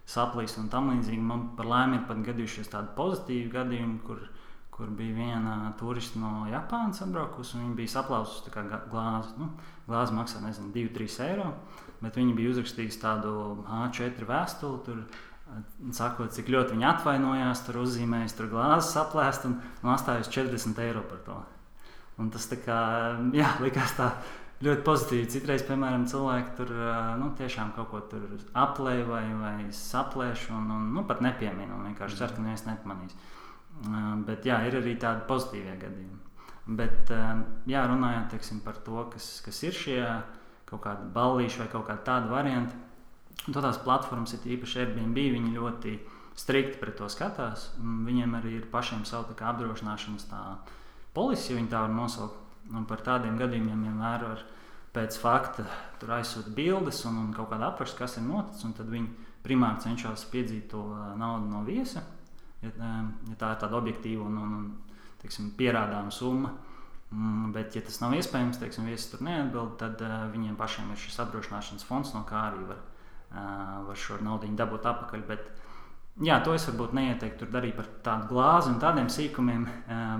saplīs 0.08 0.56
un 0.56 0.70
tam 0.72 0.88
līdzīgi. 0.94 1.20
Man 1.20 1.50
par 1.58 1.68
laimi 1.68 1.98
ir 2.00 2.06
pat 2.08 2.22
gadījušies 2.24 2.72
tādi 2.72 2.94
pozitīvi 2.96 3.50
gadījumi, 3.52 3.98
kur, 4.06 4.22
kur 4.72 4.88
bija 4.88 5.18
viena 5.18 5.56
turista 5.76 6.22
no 6.22 6.46
Japānas 6.48 7.02
atbraukusi 7.04 7.58
un 7.58 7.66
viņa 7.66 7.76
bija 7.82 7.92
saplaususi 7.98 8.54
glāzi. 8.92 9.34
Nu, 9.36 9.50
glāzi 9.86 10.16
maksā 10.16 10.40
nezinu, 10.40 10.72
2-3 10.72 11.18
eiro, 11.26 11.50
bet 12.00 12.16
viņa 12.16 12.36
bija 12.38 12.54
uzrakstījusi 12.54 13.02
tādu 13.02 13.34
A4 13.68 14.30
vēstuli. 14.30 14.84
Tur, 14.88 15.04
Sakot, 15.94 16.32
cik 16.34 16.48
ļoti 16.50 16.74
viņa 16.74 16.88
atvainojās, 16.96 17.60
tur 17.68 17.84
uzzīmējis, 17.84 18.34
tur 18.34 18.48
glāzes 18.50 18.88
saplēst 18.96 19.46
un, 19.46 19.60
un 19.84 19.92
atstājis 19.92 20.32
40 20.34 20.82
eiro 20.82 21.04
par 21.06 21.20
to. 21.28 21.36
Un 22.23 22.30
tas 22.32 22.46
kā, 22.64 22.80
jā, 23.37 23.49
likās 23.61 23.92
tā 23.99 24.11
ļoti 24.64 24.85
pozitīvi. 24.87 25.28
Citreiz, 25.35 25.64
piemēram, 25.68 26.06
cilvēki 26.08 26.54
tur 26.56 26.70
nu, 27.20 27.28
tiešām 27.37 27.75
kaut 27.76 27.90
ko 27.90 28.00
aplēj 28.56 29.02
vai, 29.08 29.25
vai 29.37 29.56
saplēš 29.75 30.46
un, 30.56 30.70
un 30.73 30.87
nu, 30.94 31.04
pat 31.08 31.20
nepiemina. 31.25 31.82
Vienkārši 31.90 32.20
cer, 32.23 32.32
ka 32.32 32.44
neviens 32.44 32.64
nepamanīs. 32.68 33.18
Bet 34.25 34.49
jā, 34.49 34.62
ir 34.64 34.78
arī 34.78 34.96
tādi 35.00 35.26
pozitīvie 35.28 35.76
gadījumi. 35.82 36.23
Bet, 36.80 37.12
jā, 37.70 37.85
runājot 37.87 38.32
teiksim, 38.32 38.62
par 38.64 38.80
to, 38.87 39.04
kas, 39.12 39.28
kas 39.44 39.61
ir 39.68 39.76
šie 39.76 40.00
kaut 40.66 40.82
kādi 40.82 41.04
ballīši 41.14 41.61
vai 41.62 41.68
kaut 41.70 41.85
kādi 41.90 42.02
tādi 42.08 42.32
varianti, 42.32 42.80
tad 43.44 43.61
tās 43.61 43.78
platformas 43.85 44.32
ir 44.35 44.49
īpaši 44.56 44.80
Airbnb. 44.82 45.20
Viņi 45.37 45.52
ļoti 45.54 45.99
strikti 46.37 46.80
pret 46.80 46.96
to 46.99 47.12
skatās. 47.12 47.68
Viņiem 47.78 48.35
arī 48.40 48.56
ir 48.56 48.66
pašiem 48.73 49.04
savu 49.06 49.37
apdrošināšanas 49.37 50.26
tādu 50.32 50.80
polisi, 51.16 51.52
ja 51.52 51.58
viņi 51.58 51.73
tā 51.73 51.82
var 51.87 51.94
nosaukt. 51.96 52.42
Un 52.75 52.87
par 52.88 53.02
tādiem 53.06 53.37
gadījumiem 53.38 53.85
vienmēr 53.87 54.25
var 54.26 54.40
pēc 54.96 55.18
fakta 55.23 55.66
aizsūtīt 56.16 56.54
bildes 56.56 57.04
un, 57.06 57.20
un 57.20 57.32
kaut 57.35 57.50
kādu 57.52 57.66
aprakstu, 57.68 58.00
kas 58.00 58.16
ir 58.18 58.26
noticis. 58.26 58.75
Tad 58.76 58.90
viņi 58.90 59.26
primāri 59.46 59.85
cenšas 59.85 60.26
piedzīt 60.32 60.70
to 60.73 60.82
naudu 61.20 61.46
no 61.50 61.62
viesa, 61.66 62.02
ja, 62.62 62.73
ja 62.73 63.37
tā 63.38 63.52
ir 63.54 63.61
tāda 63.62 63.78
objektīva 63.78 64.26
un, 64.26 64.40
un, 64.42 64.56
un 64.58 64.96
teiksim, 65.23 65.52
pierādāma 65.58 66.11
summa. 66.14 66.52
Mm, 67.11 67.52
bet, 67.54 67.76
ja 67.76 67.85
tas 67.87 68.00
nav 68.02 68.16
iespējams, 68.18 68.58
teiksim, 68.58 68.88
viesis 68.90 69.12
tur 69.12 69.23
neatbild, 69.23 69.76
tad 69.78 70.00
uh, 70.02 70.25
viņiem 70.32 70.56
pašiem 70.58 70.90
ir 70.90 70.99
šis 70.99 71.20
apdrošināšanas 71.23 71.87
fonds, 71.87 72.11
no 72.16 72.25
kā 72.26 72.49
arī 72.49 72.64
var, 72.66 72.80
uh, 73.30 73.85
var 73.87 74.00
šo 74.00 74.18
naudu 74.26 74.50
dabūt 74.58 74.88
atpakaļ. 74.90 75.23
Bet, 75.28 75.46
Jā, 76.25 76.38
to 76.40 76.54
es 76.56 76.64
varbūt 76.64 76.94
neieteiktu 76.96 77.42
tur 77.42 77.50
darīt 77.52 77.75
par 77.76 77.88
tādu 78.04 78.30
glāzi 78.30 78.70
un 78.73 78.78
tādiem 78.80 79.11
sīkumiem, 79.12 79.66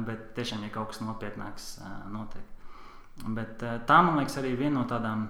bet 0.05 0.35
tiešām, 0.37 0.67
ja 0.67 0.75
kaut 0.75 0.91
kas 0.91 1.00
nopietnāks 1.00 1.71
notiek. 2.12 2.45
Bet 3.33 3.62
tā, 3.88 4.00
man 4.05 4.19
liekas, 4.21 4.37
arī 4.43 4.50
viena 4.59 4.83
no 4.83 4.85
tādām 4.91 5.23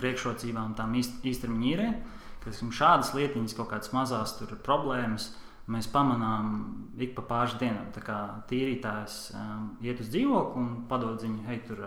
priekšrocībām 0.00 0.72
tām 0.78 0.96
īstermiņa 0.96 1.68
īrē, 1.74 1.90
ka 2.40 2.54
šādas 2.56 3.12
lietiņas, 3.18 3.56
kaut 3.58 3.68
kādas 3.74 3.92
mazas 3.92 4.32
problēmas, 4.64 5.28
mēs 5.70 5.90
pamanām 5.92 6.54
ik 6.96 7.12
pa 7.18 7.26
pāris 7.28 7.58
dienām. 7.60 7.92
Tā 7.92 8.00
kā 8.06 8.16
tīrītājs 8.48 9.18
iet 9.84 10.00
uz 10.00 10.08
dzīvokli 10.08 10.62
un 10.62 10.70
padod 10.88 11.20
ziņu, 11.20 11.44
hei, 11.50 11.60
tur 11.68 11.84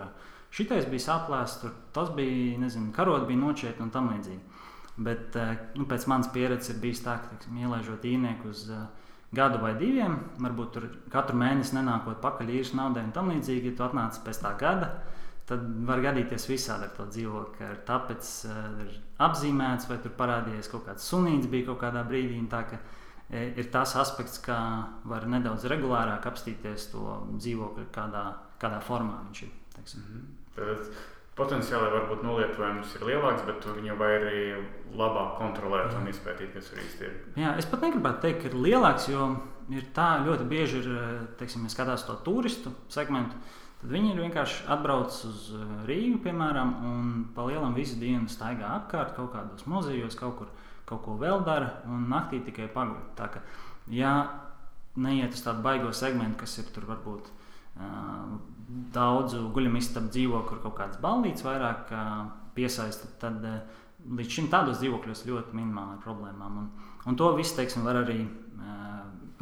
šitais 0.54 0.86
bija 0.94 1.08
saplēsts, 1.10 1.66
tas 1.96 2.14
bija, 2.14 2.60
nezinu, 2.62 2.94
karot 2.94 3.26
bija 3.26 3.42
nočiet 3.42 3.82
un 3.82 3.90
tam 3.90 4.14
līdzīgi. 4.14 4.53
Bet 4.96 5.36
eh, 5.40 5.56
nu, 5.74 5.88
pēc 5.90 6.06
manas 6.10 6.30
pieredzes 6.34 6.76
ir 6.76 6.82
bijis 6.84 7.02
tā, 7.02 7.16
ka 7.18 7.32
teiksim, 7.32 7.58
ielaižot 7.64 8.04
īnieku 8.06 8.52
uz 8.52 8.68
uh, 8.70 8.84
gadu 9.34 9.58
vai 9.64 9.72
diviem, 9.80 10.20
varbūt 10.44 10.74
tur 10.76 10.86
katru 11.10 11.40
mēnesi 11.42 11.74
nenākot 11.74 12.20
pakaļ 12.22 12.52
īres 12.54 12.76
naudai 12.78 13.08
un 13.08 13.14
tam 13.16 13.32
līdzīgi, 13.34 13.72
ja 13.72 13.78
tu 13.80 13.86
atnāc 13.88 14.20
pēc 14.26 14.42
tā 14.44 14.54
gada. 14.60 14.92
Tad 15.50 15.64
var 15.88 16.00
gadīties 16.00 16.46
visādi 16.48 16.86
ar 16.86 16.92
to 16.96 17.08
dzīvokli, 17.10 17.66
ir 17.74 17.80
tāpēc 17.88 18.30
uh, 18.48 18.60
ir 18.86 19.00
apzīmēts, 19.26 19.90
vai 19.90 19.98
tur 20.04 20.14
parādījies 20.20 20.70
kaut 20.72 20.86
kāds 20.86 21.10
sunīts, 21.10 21.50
bija 21.52 21.72
kaut 21.72 21.82
kādā 21.82 22.06
brīdī. 22.08 22.38
Tā, 22.52 22.62
ka, 22.70 22.80
e, 23.28 23.48
ir 23.60 23.72
tas 23.74 23.96
aspekts, 24.00 24.38
ka 24.46 24.60
var 25.10 25.26
nedaudz 25.28 25.66
regulārāk 25.74 26.30
apstīties 26.30 26.92
to 26.94 27.18
dzīvokli, 27.34 27.90
kādā, 27.98 28.24
kādā 28.62 28.80
formā 28.86 29.20
viņš 29.26 29.44
ir. 29.48 29.52
Teiksim. 29.74 30.06
Mm 30.06 30.22
-hmm 30.62 31.12
potenciāli 31.38 31.90
varbūt 31.96 32.22
nolietojums 32.26 32.94
ir 32.98 33.08
lielāks, 33.10 33.46
bet 33.48 33.66
viņu 33.66 33.98
vajag 34.00 34.28
arī 34.28 34.44
labāk 34.94 35.36
kontrolēt 35.40 35.96
un 35.98 36.12
izpētīt, 36.12 36.54
kas 36.54 36.70
tur 36.70 36.84
īsti 36.84 37.08
ir. 37.08 37.18
Jā, 37.42 37.56
es 37.62 37.68
pat 37.70 37.86
negribētu 37.88 38.26
teikt, 38.26 38.44
ka 38.44 38.52
ir 38.52 38.60
lielāks, 38.68 39.10
jo 39.10 39.32
ir 39.74 39.90
tā 39.96 40.10
ļoti 40.26 40.48
bieži 40.50 40.82
ir, 40.84 40.90
teiksim, 41.40 41.66
skatās 41.72 42.06
to 42.08 42.20
turistu 42.26 42.74
segmentu. 42.94 43.40
Tad 43.82 43.92
viņi 43.92 44.14
ir 44.14 44.22
vienkārši 44.24 44.68
atbrauc 44.72 45.16
uz 45.28 45.48
eh, 45.58 45.72
Rīgu, 45.90 46.22
piemēram, 46.24 46.76
un 46.88 47.08
pa 47.36 47.48
lielam 47.50 47.74
visu 47.76 47.98
dienu 48.00 48.32
staigā 48.32 48.70
apkārt, 48.78 49.18
kaut 49.18 49.34
kādos 49.34 49.66
muzejos, 49.68 50.16
kaut 50.20 50.38
kur 50.40 50.54
kaut 50.94 51.04
ko 51.06 51.18
vēl 51.20 51.44
dara, 51.46 51.70
un 51.90 52.08
naktī 52.12 52.42
tikai 52.44 52.68
paguļ. 52.74 53.00
Tā 53.18 53.30
kā, 53.34 53.44
ja 53.92 54.14
neiet 55.00 55.36
uz 55.36 55.44
tādu 55.46 55.64
baigo 55.66 55.94
segmentu, 55.96 56.42
kas 56.44 56.58
ir 56.62 56.70
tur 56.76 56.86
varbūt 56.90 57.30
uh, 57.30 58.36
daudzu 58.94 59.48
guļamistabu 59.54 60.12
dzīvokļu, 60.14 60.48
kur 60.50 60.62
kaut 60.64 60.78
kādas 60.78 61.02
ballītes 61.04 61.46
vairāk 61.46 61.92
piesaista, 62.56 63.10
tad 63.22 63.44
līdz 64.04 64.38
šim 64.38 64.48
tādos 64.52 64.80
dzīvokļos 64.82 65.26
ļoti 65.28 65.58
minimāli 65.58 66.00
problēmām. 66.04 66.58
Un, 66.62 66.72
un 67.10 67.20
to 67.20 67.30
visu 67.38 67.58
teiksim, 67.60 67.86
var 67.88 68.02
arī 68.04 68.22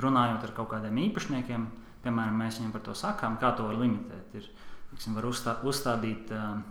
runājot 0.01 0.46
ar 0.46 0.54
kaut 0.58 0.72
kādiem 0.74 1.00
īpašniekiem. 1.08 1.66
Piemēram, 2.01 2.38
mēs 2.42 2.60
viņiem 2.60 2.74
par 2.74 2.84
to 2.86 2.96
sakām, 2.98 3.38
kā 3.42 3.51
to 3.58 3.68
var 3.68 3.78
limitēt. 3.78 4.38
Ir, 4.40 4.48
teiksim, 4.92 5.16
var 5.18 5.28
uzstā, 5.30 5.58
uzstādīt 5.68 6.32
uh, 6.34 6.62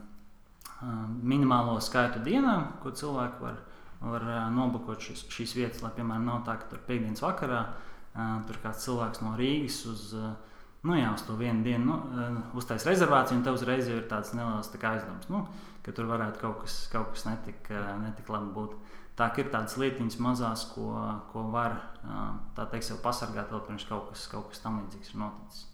minimālo 1.22 1.76
skaitu 1.84 2.22
dienām, 2.24 2.66
ko 2.82 2.92
cilvēki 2.96 3.44
var, 3.44 3.60
var 4.02 4.26
nobukot 4.54 5.02
šis, 5.06 5.26
šīs 5.30 5.54
vietas. 5.58 5.84
Lai, 5.84 5.92
piemēram, 5.96 6.26
nav 6.26 6.42
tā, 6.48 6.56
ka 6.58 6.70
tur 6.72 6.82
piekdienas 6.88 7.22
vakarā 7.22 7.62
uh, 7.68 8.40
tur 8.48 8.58
kāds 8.64 8.86
cilvēks 8.86 9.22
no 9.22 9.36
Rīgas 9.38 9.84
uz 9.92 10.08
uh, 10.18 10.32
nu, 10.82 10.94
jā, 10.96 11.10
uz 11.14 11.24
to 11.26 11.36
vienu 11.36 11.64
dienu 11.64 11.84
nu, 11.86 11.96
eh, 12.20 12.38
uztais 12.60 12.86
rezervāciju, 12.88 13.40
un 13.40 13.44
tev 13.44 13.58
uzreiz 13.58 13.88
ir 13.88 14.06
tāds 14.08 14.32
neliels 14.36 14.70
tā 14.72 14.80
aizdoms, 14.94 15.28
nu, 15.32 15.44
ka 15.84 15.92
tur 15.96 16.08
varētu 16.10 16.40
kaut 16.40 16.62
kas, 16.64 16.78
kaut 16.92 17.12
kas 17.14 17.26
netik, 17.28 17.70
eh, 17.70 17.92
netik 18.04 18.28
labi 18.28 18.52
būt. 18.56 18.78
Tā 19.20 19.28
ir 19.36 19.50
tādas 19.52 19.76
lietiņas 19.76 20.16
mazās, 20.22 20.64
ko, 20.74 20.94
ko 21.32 21.42
var 21.52 21.76
eh, 22.04 22.64
teikt, 22.64 22.88
sev 22.88 23.02
pasargāt 23.04 23.52
vēl 23.52 23.66
pirms 23.66 23.84
kaut 23.88 24.08
kas, 24.10 24.26
kaut 24.32 24.48
kas 24.48 24.64
tam 24.64 24.80
līdzīgs 24.80 25.14
ir 25.14 25.20
noticis. 25.20 25.66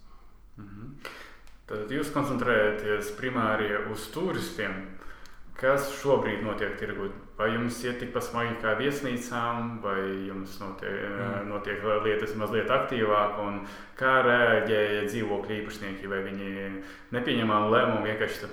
-hmm. 0.59 1.09
Tad 1.67 1.91
jūs 1.91 2.13
koncentrējaties 2.15 3.17
primāri 3.19 3.73
uz 3.91 4.07
turistiem. 4.15 4.99
Kas 5.57 5.87
šobrīd 6.03 6.43
notiek 6.45 6.75
tirgu? 6.77 7.09
Vai 7.37 7.51
jums 7.55 7.79
iet 7.85 7.99
tikpat 8.01 8.25
smagi 8.27 8.59
kā 8.61 8.75
viesnīcām, 8.77 9.79
vai 9.85 10.01
jums 10.29 10.59
notiek, 10.61 10.99
mm. 11.05 11.47
notiek 11.49 11.85
lietas 12.05 12.35
mazliet 12.37 12.73
aktīvāk? 12.73 13.39
Kā 13.97 14.19
reaģēja 14.25 15.07
dzīvokļu 15.09 15.57
īpašnieki? 15.61 16.11
Vai 16.13 16.21
viņi 16.27 16.53
nepieņemā 17.17 17.63
lēmumu 17.73 18.05
vienkārši 18.05 18.53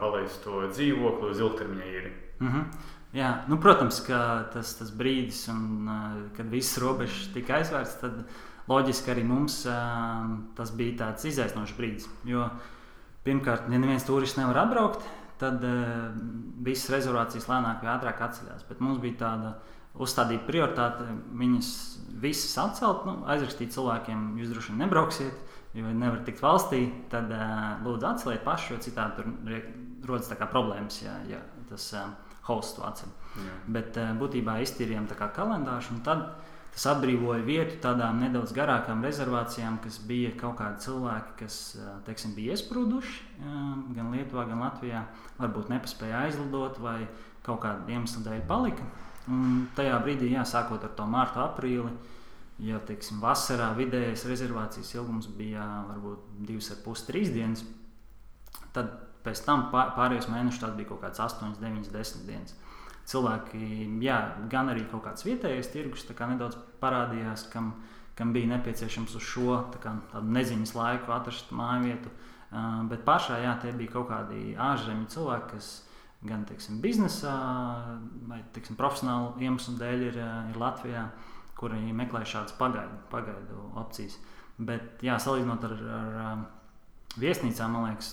palaist 0.00 0.40
to 0.44 0.64
dzīvokli 0.72 1.30
uz 1.34 1.44
ilgtermiņa 1.44 1.92
īri? 1.92 2.14
Mm 2.40 2.48
-hmm. 2.48 2.88
Jā, 3.10 3.30
nu, 3.50 3.58
protams, 3.58 4.00
ka 4.06 4.48
tas, 4.52 4.76
tas 4.78 4.90
brīdis, 4.94 5.48
un, 5.50 5.88
kad 6.36 6.46
visas 6.46 6.78
robežas 6.78 7.32
tika 7.34 7.56
aizvērtas, 7.58 7.96
tad 8.00 8.20
loģiski 8.70 9.10
arī 9.10 9.24
mums 9.26 9.64
tas 10.56 10.70
bija 10.70 10.96
tāds 11.04 11.26
izaicinošs 11.26 11.74
brīdis. 11.76 12.06
Jo 12.24 12.46
pirmkārt, 13.26 13.66
ja 13.66 13.78
neviens 13.78 14.06
turists 14.06 14.38
nevar 14.38 14.62
atbraukt, 14.62 15.02
tad 15.40 15.64
visas 16.64 16.90
rezervācijas 16.92 17.48
lēnāk 17.48 17.84
vai 17.84 17.94
ātrāk 17.94 18.20
atceļās. 18.26 18.66
Bet 18.68 18.82
mums 18.84 19.00
bija 19.02 19.22
tāda 19.24 19.54
uzstādīta 20.00 20.46
prioritāte 20.46 21.06
viņas 21.40 21.70
visas 22.22 22.52
atcelt, 22.62 23.06
nu, 23.08 23.16
aizrakstīt 23.30 23.74
cilvēkiem, 23.74 24.34
jūs 24.40 24.52
droši 24.52 24.72
vien 24.72 24.84
nebrauksiet. 24.84 25.46
Jo 25.74 25.86
nevar 25.94 26.24
tikt 26.26 26.40
valstī, 26.42 26.80
tad 27.12 27.30
uh, 27.30 27.78
lūdzu 27.84 28.08
atceliet 28.08 28.42
pašu, 28.42 28.74
jo 28.74 28.80
citādi 28.82 29.20
tur 29.20 30.08
rodas 30.08 30.32
problēmas, 30.50 30.96
ja, 31.04 31.12
ja 31.30 31.38
tas 31.68 31.84
uh, 31.94 32.08
hosts 32.48 32.74
to 32.74 32.82
atceļ. 32.88 33.12
Bet 33.70 33.98
uh, 34.00 34.10
būtībā 34.18 34.58
iztīrījām 34.64 35.06
kalendāru, 35.36 35.94
un 35.94 36.02
tad 36.06 36.24
Tas 36.70 36.84
atbrīvoja 36.92 37.42
vietu 37.44 37.76
tādām 37.82 38.20
nedaudz 38.22 38.54
garākām 38.56 39.02
rezervācijām, 39.04 39.80
kas 39.84 39.98
bija 40.06 40.30
kaut 40.38 40.54
kādi 40.60 40.84
cilvēki, 40.84 41.34
kas 41.42 41.56
teiksim, 42.06 42.32
bija 42.36 42.54
iesprūduši 42.54 43.42
gan 43.96 44.12
Lietuvā, 44.14 44.46
gan 44.48 44.62
Latvijā. 44.62 45.02
Varbūt 45.40 45.72
nepaspēja 45.72 46.22
aizlidot 46.28 46.78
vai 46.80 47.02
kaut 47.44 47.60
kāda 47.64 47.90
iemesla 47.90 48.22
dēļ 48.28 48.46
palika. 48.48 48.86
Un 49.30 49.66
tajā 49.76 49.98
brīdī, 50.04 50.30
jā, 50.32 50.46
sākot 50.46 50.86
ar 50.86 50.94
to 50.96 51.04
mārtu, 51.10 51.42
aprīli, 51.42 51.90
ja 52.64 52.80
teiksim, 52.86 53.20
vasarā 53.22 53.72
vidējais 53.76 54.24
rezervācijas 54.30 54.94
ilgums 54.96 55.28
bija 55.36 55.66
varbūt 55.90 56.32
2,5, 56.48 57.06
3 57.10 57.34
dienas, 57.34 57.66
tad 58.76 58.94
pēc 59.26 59.42
tam 59.44 59.68
pārējos 59.74 60.30
mēnešus 60.32 60.62
tas 60.64 60.74
bija 60.78 60.94
kaut 60.94 61.02
kāds 61.04 61.20
8, 61.20 61.58
9, 61.60 61.92
10 61.92 62.26
dienas 62.30 62.56
cilvēki, 63.10 63.60
jā, 64.04 64.18
gan 64.50 64.70
arī 64.70 64.84
kaut 64.90 65.04
kāds 65.06 65.26
vietējais 65.26 65.70
tirgus 65.72 66.06
kā 66.16 66.28
nedaudz 66.30 66.58
parādījās, 66.82 67.48
kam, 67.52 67.72
kam 68.18 68.34
bija 68.36 68.52
nepieciešams 68.54 69.16
uz 69.18 69.26
šo 69.26 69.60
kā, 69.82 69.94
neziņas 70.22 70.74
laiku 70.78 71.14
atrast 71.14 71.54
māju 71.56 71.88
vietu. 71.88 72.12
Uh, 72.50 72.82
bet 72.90 73.04
pašā 73.06 73.38
jā, 73.44 73.54
tie 73.62 73.70
bija 73.76 73.94
kaut 73.94 74.08
kādi 74.10 74.56
ārzemju 74.58 75.06
cilvēki, 75.12 75.50
kas 75.54 75.68
gan 76.26 76.42
teiksim, 76.48 76.80
biznesā, 76.82 77.34
vai 78.28 78.40
teiksim, 78.54 78.76
profesionālu 78.76 79.32
iemeslu 79.40 79.76
dēļ 79.80 80.02
ir, 80.08 80.18
ir 80.50 80.58
Latvijā, 80.60 81.06
kuri 81.56 81.78
meklē 81.96 82.24
šādas 82.28 82.56
pagaidu, 82.58 82.98
pagaidu 83.12 83.70
opcijas. 83.80 84.18
Bet, 84.60 85.00
jā, 85.06 85.16
salīdzinot 85.22 85.64
ar, 85.68 85.76
ar 85.94 86.42
viesnīcām, 87.20 87.72
man 87.72 87.86
liekas, 87.88 88.12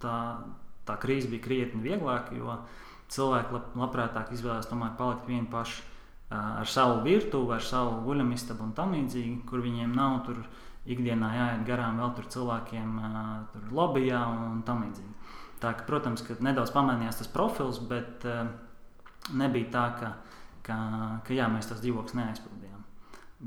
tā, 0.00 0.16
tā 0.88 0.96
krīze 1.02 1.28
bija 1.32 1.44
krietni 1.44 1.82
vieglāka. 1.84 2.36
Jo 2.38 2.54
uh, 2.54 2.83
cilvēki 3.14 3.56
lab, 3.56 3.72
labprātāk 3.78 4.32
izvēlās 4.34 4.68
tomēr 4.70 4.94
palikt 4.98 5.28
vieni 5.30 5.48
paši 5.50 5.82
ar 6.34 6.68
savu 6.68 7.02
virtuvi, 7.04 7.52
ar 7.54 7.62
savu 7.62 8.00
guļamistabu 8.06 8.64
un 8.66 8.72
tam 8.76 8.94
līdzīgi, 8.96 9.44
kur 9.48 9.62
viņiem 9.64 9.92
nav 9.94 10.22
tur 10.26 10.40
ikdienā 10.90 11.30
jāiet 11.34 11.66
garām 11.68 12.00
vēl 12.02 12.14
tur 12.16 12.28
cilvēkiem, 12.34 12.96
tur 13.52 13.68
lobbyā 13.78 14.20
un 14.28 14.62
tam 14.66 14.82
līdzīgi. 14.84 15.12
Tā, 15.62 15.72
ka, 15.78 15.86
protams, 15.88 16.24
ka 16.26 16.36
nedaudz 16.44 16.72
pamainījās 16.74 17.22
tas 17.22 17.30
profils, 17.32 17.78
bet 17.88 18.26
nebija 19.32 19.70
tā, 19.72 19.84
ka, 20.00 20.10
ka, 20.66 20.78
ka 21.24 21.36
jā, 21.36 21.46
mēs 21.52 21.70
tos 21.70 21.80
dzīvokļus 21.84 22.18
neaizpildījām. 22.18 22.82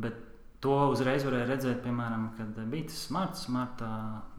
Bet 0.01 0.23
to 0.63 0.77
uzreiz 0.93 1.25
varēja 1.27 1.51
redzēt, 1.51 1.83
piemēram, 1.83 2.31
kad 2.37 2.57
bija 2.71 2.89
tas 2.89 3.03
marts, 3.13 3.45
marta 3.53 3.89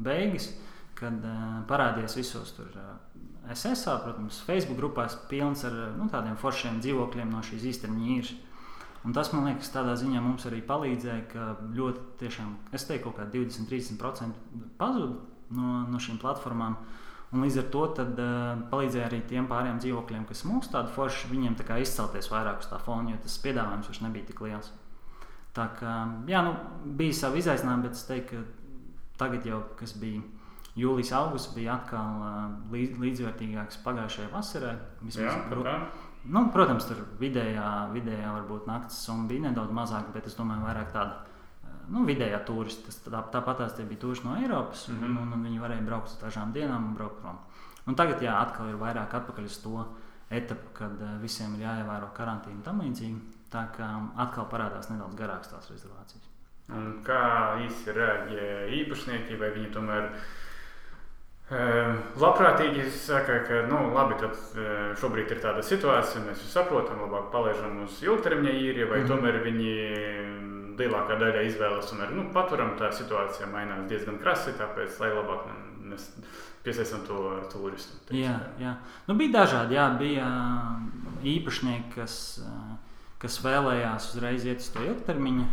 beigas, 0.02 0.50
kad 0.98 1.24
parādījās 1.70 2.16
visos 2.18 2.52
tur 2.56 2.74
SSA, 3.48 3.96
protams, 4.02 4.42
Facebook 4.44 4.78
grupās 4.80 5.16
pilns 5.30 5.64
ar 5.64 5.76
nu, 5.96 6.08
tādiem 6.12 6.36
foršiem 6.40 6.82
dzīvokļiem 6.84 7.32
no 7.32 7.40
šīs 7.44 7.64
īstermiņa 7.72 8.14
īres. 8.16 8.34
Un 9.06 9.14
tas 9.14 9.30
man 9.32 9.46
liekas, 9.46 9.70
tādā 9.72 9.94
ziņā 9.96 10.20
mums 10.20 10.44
arī 10.48 10.58
palīdzēja, 10.66 11.24
ka 11.30 11.44
ļoti, 11.76 12.02
tiešām, 12.20 12.50
es 12.74 12.84
teiktu, 12.88 13.12
ka 13.16 13.28
20-30% 13.30 14.66
pazuda 14.80 15.14
no, 15.54 15.84
no 15.88 16.00
šīm 16.02 16.18
platformām. 16.20 16.76
Un 17.28 17.44
līdz 17.44 17.60
ar 17.60 17.66
to 17.72 17.84
tad, 17.96 18.18
uh, 18.20 18.60
palīdzēja 18.72 19.06
arī 19.06 19.20
tiem 19.28 19.46
pāriem 19.48 19.78
dzīvokļiem, 19.80 20.24
kas 20.28 20.44
mums 20.48 20.70
tādu 20.72 20.92
foršu, 20.94 21.28
viņiem 21.32 21.58
tā 21.58 21.66
kā 21.68 21.76
izcelties 21.80 22.30
vairāk 22.32 22.64
uz 22.64 22.70
tā 22.70 22.80
fona, 22.82 23.12
jo 23.12 23.20
tas 23.22 23.36
piedāvājums 23.44 23.90
vairs 23.90 24.02
nebija 24.04 24.30
tik 24.30 24.40
liels. 24.44 24.72
Tā 25.56 25.68
kā, 25.78 25.94
jā, 26.28 26.40
nu, 26.44 26.54
bija 26.98 27.16
savi 27.20 27.42
izaicinājumi, 27.42 27.84
bet 27.84 27.98
es 27.98 28.04
teiktu, 28.08 28.40
ka 28.40 29.20
tagad 29.20 29.46
jau, 29.46 29.60
kas 29.78 29.94
bija 30.00 30.24
jūlijas, 30.78 31.12
augusts 31.18 31.54
bija 31.54 31.76
atkal 31.78 32.20
līdz, 32.72 32.98
līdzvērtīgāks 33.02 33.80
pagājušajai 33.84 34.30
vasarai. 34.32 34.74
Jā, 35.14 35.34
nu, 36.28 36.44
protams, 36.54 36.88
tur 36.88 37.02
vidējā, 37.20 37.70
vidējā 37.94 38.34
varbūt 38.40 38.68
naktas 38.70 39.00
summa 39.06 39.28
bija 39.30 39.48
nedaudz 39.48 39.74
mazāka, 39.74 40.14
bet 40.14 40.28
es 40.30 40.36
domāju, 40.38 40.66
vairāk 40.66 40.92
tāda. 40.94 41.24
Nu, 41.88 42.02
vidējā 42.04 42.42
turisti, 42.44 42.92
tā, 43.06 43.22
tāpat 43.32 43.62
tās 43.62 43.78
bija 43.78 44.00
turisti 44.02 44.26
no 44.28 44.36
Eiropas, 44.36 44.88
mm 44.88 44.98
-hmm. 45.00 45.22
un, 45.22 45.32
un 45.32 45.44
viņi 45.46 45.62
varēja 45.62 45.86
braukt 45.86 46.12
uz 46.12 46.18
dažām 46.20 46.52
dienām 46.52 46.90
un 46.90 46.94
braukt 46.94 47.22
prom. 47.22 47.38
Un 47.86 47.94
tagad, 47.96 48.22
jā, 48.22 48.34
atkal 48.36 48.68
ir 48.68 48.76
vairāk 48.76 49.14
atpakaļ 49.14 49.44
uz 49.44 49.58
to 49.62 49.86
etapu, 50.30 50.68
kad 50.74 50.92
visiem 51.22 51.54
ir 51.54 51.64
jāievēro 51.64 52.10
karantīna 52.16 52.56
un 52.56 52.62
tam 52.62 52.80
līdzīgi. 52.80 53.20
Tā 53.48 53.62
kā 53.76 53.88
atkal 54.16 54.44
parādās 54.44 54.90
nedaudz 54.90 55.16
garākas 55.16 55.48
tās 55.48 55.70
rezervācijas. 55.70 56.28
Un 56.68 56.98
kā 57.04 57.22
īsi 57.64 57.94
reaģē 57.96 58.48
īpašnieki, 58.82 59.38
vai 59.40 59.48
viņi 59.54 59.70
tomēr 59.72 60.10
Ehm, 61.48 62.02
labprātīgi 62.20 62.90
saka, 62.92 63.38
ka 63.46 63.62
nu, 63.70 63.78
labi, 63.94 64.18
tad 64.20 64.36
eh, 64.60 64.90
šobrīd 65.00 65.30
ir 65.32 65.38
tāda 65.40 65.62
situācija, 65.64 66.20
mēs 66.26 66.42
saprotam, 66.52 67.00
labāk 67.06 67.30
palaižam 67.32 67.78
uz 67.86 68.02
ilgtermiņa 68.04 68.52
īriju, 68.52 68.90
vai 68.90 68.98
mm 68.98 69.06
-hmm. 69.06 69.14
tomēr 69.14 69.38
viņi 69.46 69.72
lielākā 70.78 71.16
daļa 71.18 71.46
izvēlas 71.48 71.92
un 71.92 72.02
arī 72.04 72.18
nu, 72.18 72.26
paturam. 72.34 72.74
Tā 72.78 72.90
situācija 72.92 73.48
mainās 73.50 73.88
diezgan 73.88 74.18
krasi, 74.22 74.54
tāpēc 74.58 75.00
lai 75.00 75.10
labāk 75.14 75.48
mēs 75.88 76.10
piesaistam 76.62 77.06
to 77.06 77.40
turistu. 77.52 77.96
Jā, 78.14 78.36
jā. 78.60 78.76
Nu, 79.08 79.16
bija 79.18 79.40
dažādi. 79.40 79.74
Jā, 79.78 79.88
bija 79.98 80.28
īpašnieki, 81.24 81.94
kas, 81.94 82.40
kas 83.18 83.40
vēlējās 83.44 84.12
uzreiz 84.14 84.44
iet 84.44 84.60
uz 84.64 84.68
to 84.74 84.84
ilgtermiņa 84.84 85.46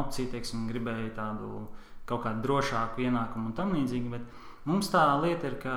opciju, 0.00 0.30
teiksim, 0.32 0.66
gribēja 0.70 1.12
tādu 1.20 1.66
kaut 2.08 2.24
kādu 2.24 2.42
drošāku 2.44 3.06
ienākumu 3.06 3.52
un 3.52 3.56
tam 3.56 3.72
līdzīgi. 3.76 4.24
Mums 4.64 4.88
tā 4.92 5.04
lieta 5.20 5.50
ir, 5.50 5.58
ka 5.60 5.74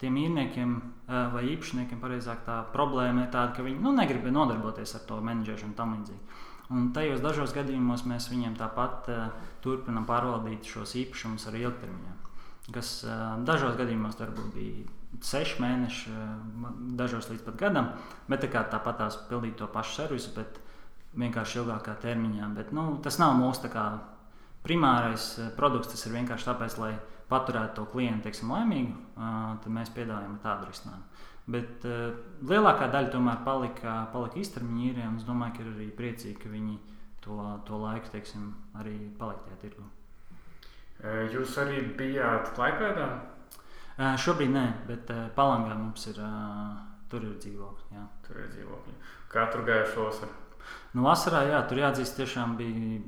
tiem 0.00 0.16
īrniekiem 0.16 0.76
vai 1.08 1.42
īpašniekiem 1.54 2.00
pareizāk 2.02 2.44
tā 2.44 2.58
problēma 2.74 3.24
ir 3.24 3.32
tāda, 3.32 3.54
ka 3.56 3.64
viņi 3.64 3.80
nu, 3.84 3.94
negrib 3.96 4.28
nodarboties 4.32 4.94
ar 4.98 5.04
to 5.08 5.20
menedžēšanu 5.24 5.72
un 5.72 5.76
tam 5.76 5.96
līdzīgi. 5.96 6.44
Un 6.68 6.90
tajos 6.92 7.22
dažos 7.24 7.54
gadījumos 7.56 8.04
mēs 8.04 8.28
viņiem 8.28 8.58
tāpat 8.58 9.06
uh, 9.08 9.28
turpinām 9.64 10.04
pārvaldīt 10.08 10.68
šos 10.68 10.92
īpašumus 11.00 11.48
arī 11.48 11.62
ilgtermiņā. 11.64 12.16
Kas 12.74 12.90
uh, 13.06 13.38
dažos 13.48 13.78
gadījumos 13.78 14.18
varbūt 14.20 14.50
bija 14.52 15.22
seši 15.24 15.62
mēneši, 15.64 16.12
uh, 16.12 16.74
dažos 17.00 17.30
līdz 17.32 17.46
pat 17.46 17.56
gadam, 17.62 17.88
bet 18.28 18.44
tā 18.44 18.66
tāpat 18.68 19.00
tās 19.00 19.16
pildīt 19.30 19.56
to 19.56 19.70
pašu 19.72 20.02
servisu, 20.02 20.34
bet 20.36 20.60
vienkārši 21.16 21.62
ilgākā 21.62 21.96
termiņā. 22.04 22.52
Bet, 22.58 22.76
nu, 22.76 22.90
tas 23.00 23.16
nav 23.16 23.32
mūsu 23.40 23.72
kā, 23.72 23.88
primārais 24.66 25.30
produkts, 25.56 25.94
tas 25.94 26.04
ir 26.04 26.18
vienkārši 26.18 26.50
tāpēc, 26.50 26.76
lai 26.82 26.92
paturēt 27.28 27.74
to 27.76 27.84
klientu 27.92 28.28
teiksim, 28.28 28.52
laimīgu, 28.52 28.94
tad 29.16 29.68
mēs 29.72 29.92
piedāvājam 29.94 30.38
tādu 30.42 30.70
risinājumu. 30.70 31.26
Bet 31.48 31.84
uh, 31.88 32.16
lielākā 32.44 32.90
daļa 32.92 33.12
tomēr 33.14 33.38
palika, 33.46 33.94
palika 34.12 34.36
īstermiņa 34.42 34.82
īriem. 34.90 35.14
Es 35.16 35.24
domāju, 35.24 35.54
ka 35.56 35.62
ir 35.64 35.70
arī 35.70 35.86
priecīgi, 35.96 36.36
ka 36.42 36.50
viņi 36.52 36.74
to, 37.24 37.38
to 37.64 37.78
laiku 37.80 38.12
teiksim, 38.12 38.50
arī 38.76 38.96
paliek 39.20 39.40
tajā 39.46 39.60
tirgu. 39.62 39.86
Jūs 41.32 41.54
arī 41.62 41.80
bijāt 41.96 42.52
Klaipēdā? 42.56 43.06
Uh, 43.98 44.12
šobrīd 44.20 44.52
nē, 44.52 44.66
bet 44.90 45.08
uh, 45.14 45.24
Palangā 45.36 45.78
mums 45.78 46.04
ir, 46.10 46.20
tur 47.08 47.24
ir 47.24 47.38
dzīvokļi. 47.40 47.96
Jā. 47.96 48.04
Tur 48.26 48.42
ir 48.42 48.52
dzīvokļi. 48.52 48.98
Kā 49.32 49.48
tur 49.52 49.64
gāja 49.64 49.88
šo 49.88 50.10
vasaru? 50.10 50.36
Nu, 50.92 51.06
vasarā, 51.06 51.46
jā, 51.48 51.62
tur 51.70 51.80
jāatzīst, 51.80 52.18
tiešām 52.20 52.58
bija 52.60 52.98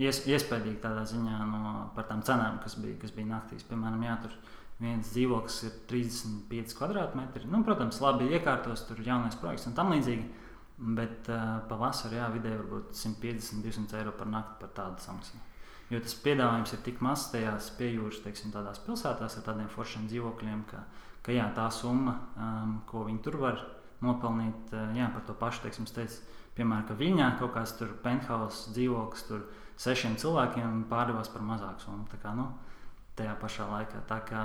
ies, 0.00 0.20
iespaidīgi 0.26 0.80
tādā 0.82 1.04
ziņā 1.08 1.38
no, 1.50 1.74
par 1.96 2.08
tām 2.08 2.22
cenām, 2.26 2.60
kas 2.62 2.76
bija, 2.80 2.98
kas 3.02 3.14
bija 3.14 3.30
naktīs. 3.30 3.66
Piemēram, 3.68 4.02
jā, 4.06 4.16
tur 4.24 4.34
viens 4.82 5.12
dzīvoklis 5.14 5.58
ir 5.68 5.76
35 5.90 6.76
km2. 6.78 7.46
Nu, 7.50 7.62
protams, 7.66 8.00
labi 8.02 8.30
iekārtos, 8.34 8.86
tur 8.88 9.00
ir 9.00 9.12
jaunais 9.12 9.38
projekts 9.40 9.68
un 9.70 9.76
tam 9.78 9.94
līdzīgi. 9.94 10.26
Bet 10.74 11.28
uh, 11.30 11.60
pavasarī 11.70 12.18
jā, 12.18 12.28
vidēji 12.34 12.58
varbūt 12.58 12.96
150, 12.98 13.62
200 13.62 14.00
eiro 14.00 14.14
par 14.18 14.26
nakti 14.26 14.56
par 14.64 14.72
tādu 14.74 15.04
samaksājumu. 15.04 15.50
Jo 15.92 16.00
tas 16.02 16.16
piedāvājums 16.24 16.72
ir 16.74 16.80
tik 16.82 17.02
mazs 17.04 17.28
tajās 17.30 17.68
piejūras, 17.78 18.22
teiksim, 18.24 18.50
tādās 18.50 18.80
pilsētās 18.82 19.36
ar 19.38 19.44
tādiem 19.46 19.68
foršiem 19.70 20.08
dzīvokļiem, 20.10 20.64
ka, 20.70 20.80
ka 21.22 21.36
jā, 21.36 21.44
tā 21.54 21.68
summa, 21.70 22.16
um, 22.34 22.78
ko 22.88 23.04
viņi 23.06 23.22
tur 23.22 23.38
var 23.44 23.60
nopelnīt, 24.02 24.72
uh, 24.72 24.88
jā, 24.98 25.06
par 25.14 25.22
to 25.28 25.36
pašu, 25.38 25.62
teiksim, 25.62 25.86
teicu, 25.94 26.24
piemēram, 26.56 26.88
ka 26.88 26.98
Viņā 26.98 27.28
kaut 27.38 27.54
kāds 27.54 27.76
tur 27.78 27.94
penthouse 28.02 28.74
dzīvoklis 28.74 29.28
tur 29.28 29.46
sešiem 29.80 30.16
cilvēkiem 30.20 30.84
pārdevās 30.90 31.30
par 31.32 31.44
mazāku 31.46 31.86
summu. 31.86 32.06
Tā 32.10 32.18
kā, 32.22 32.34
nu, 32.36 32.48
tajā 33.18 33.34
pašā 33.40 33.66
laikā. 33.70 34.02
Tā 34.08 34.18
kā 34.28 34.44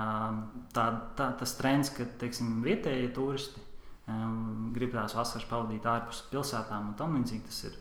tā, 0.76 0.86
tā, 1.18 1.32
tas 1.40 1.56
trends, 1.58 1.92
ka 1.96 2.08
teiksim, 2.22 2.60
vietējie 2.66 3.12
turisti 3.16 3.62
um, 4.10 4.70
grib 4.76 4.94
tās 4.96 5.16
vasaras 5.18 5.48
pavadīt 5.50 5.88
ārpus 5.90 6.24
pilsētām 6.32 6.92
un 6.92 6.98
tam 7.00 7.18
līdzīgi, 7.18 7.46
tas 7.50 7.64
ir 7.70 7.78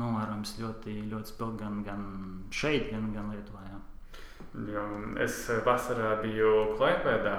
novērojams 0.00 0.56
ļoti, 0.58 0.96
ļoti 1.12 1.34
spilgti 1.34 1.62
gan, 1.62 1.80
gan 1.86 2.04
šeit, 2.54 2.90
gan, 2.90 3.10
gan 3.14 3.30
Lietuvā. 3.34 3.62
Jā. 3.70 3.80
Jo, 4.74 4.84
es 5.22 5.44
vasarā 5.66 6.16
biju 6.22 6.76
Klaipēdā. 6.78 7.38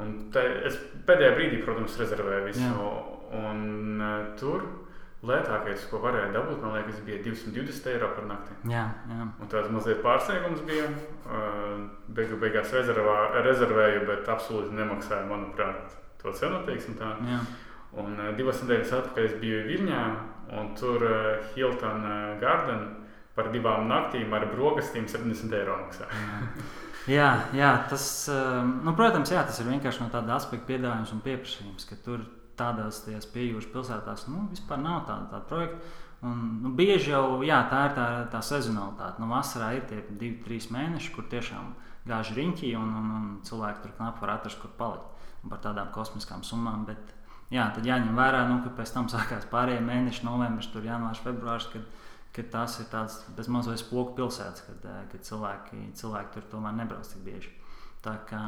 Un 0.00 0.14
te, 0.34 0.42
es 0.66 0.76
pēdējā 1.06 1.32
brīdī, 1.36 1.62
protams, 1.64 1.98
rezervēju 2.00 2.46
visu. 2.48 2.70
Un 3.38 4.02
uh, 4.02 4.30
tur 4.38 4.64
lētākais, 5.26 5.82
ko 5.90 6.00
varēja 6.00 6.30
dabūt, 6.32 6.62
man 6.64 6.78
liekas, 6.78 7.00
bija 7.04 7.20
220 7.24 7.88
eiro 7.92 8.08
par 8.16 8.28
nakti. 8.28 8.54
Jā, 8.72 8.86
jā. 9.10 9.26
Un 9.28 9.50
tāds 9.52 9.72
mazliet 9.72 10.00
pārsteigums 10.04 10.62
bija. 10.68 10.86
Beigu 12.16 12.38
beigās 12.40 12.72
rezervā, 12.74 13.16
rezervēju, 13.44 14.06
bet 14.08 14.30
absolūti 14.32 14.76
nemaksāju, 14.78 15.28
manuprāt, 15.28 15.98
to 16.22 16.32
cenu. 16.36 16.62
Un 18.00 18.16
divas 18.38 18.62
nedēļas 18.62 18.96
atpakaļ 19.00 19.26
es 19.26 19.36
biju 19.42 19.60
Viļņā, 19.66 20.02
un 20.56 20.72
tur 20.78 21.04
Hilton 21.52 22.06
Garden 22.40 22.86
par 23.36 23.50
divām 23.52 23.88
naktīm 23.90 24.32
ar 24.36 24.46
brokastīm 24.50 25.08
70 25.10 25.56
eiro 25.58 25.76
maksāja. 25.84 26.48
jā, 27.18 27.30
jā, 27.56 27.70
tas, 27.90 28.04
nu, 28.86 28.94
protams, 28.96 29.32
jā, 29.34 29.44
tas 29.46 29.60
ir 29.60 29.68
vienkārši 29.70 30.04
no 30.04 30.10
tāda 30.12 30.38
aspekta 30.38 30.70
piedāvājums 30.72 31.12
un 31.16 31.24
pieprasījums, 31.24 31.88
ka 31.88 31.98
tur 32.04 32.24
tādās 32.60 33.02
piejūras 33.34 33.68
pilsētās 33.72 34.28
nu, 34.28 34.44
vispār 34.52 34.80
nav 34.84 35.04
tāda, 35.08 35.28
tāda 35.32 35.48
projekta. 35.48 35.98
Un, 36.20 36.40
nu, 36.60 36.70
bieži 36.76 37.14
jau 37.14 37.40
jā, 37.46 37.62
tā 37.70 37.86
ir 37.88 37.94
tā, 37.96 38.06
tā 38.32 38.42
sezonalitāte. 38.44 39.22
Nu, 39.22 39.30
vasarā 39.32 39.70
ir 39.78 39.86
tie 39.88 40.02
divi, 40.10 40.36
trīs 40.44 40.68
mēneši, 40.72 41.14
kur 41.14 41.24
tiešām 41.32 41.70
gāž 42.08 42.34
riņķī 42.36 42.74
un, 42.76 42.90
un, 42.98 43.06
un 43.16 43.30
cilvēki 43.46 43.86
tur 43.86 43.94
knapi 43.96 44.20
var 44.24 44.34
atrast, 44.34 44.60
kur 44.60 44.74
palikt. 44.76 45.24
Un 45.40 45.52
par 45.52 45.62
tādām 45.64 45.88
kosmiskām 45.94 46.44
summām. 46.44 46.84
Bet, 46.88 47.14
jā, 47.48 47.64
tad 47.72 47.88
jāņem 47.88 48.12
vērā, 48.20 48.42
nu, 48.50 48.58
ka 48.66 48.74
pēc 48.76 48.92
tam 48.92 49.08
sākās 49.08 49.48
pārējie 49.48 49.80
mēneši, 49.86 50.26
novembris, 50.28 50.68
janvārs, 50.84 51.22
februārs. 51.24 51.70
Kad, 51.72 51.88
kad 52.36 52.52
tas 52.52 52.76
ir 52.82 52.90
tāds 52.92 53.16
bezmazliet 53.36 53.80
spoku 53.80 54.12
pilsētas, 54.20 54.66
kad, 54.68 54.84
eh, 54.86 55.00
kad 55.14 55.24
cilvēki, 55.26 55.80
cilvēki 55.98 56.36
tur 56.36 56.44
tomēr 56.52 56.76
nebrauc 56.82 57.08
tik 57.08 57.24
bieži. 57.24 57.54
Tā 58.04 58.14
kā 58.28 58.42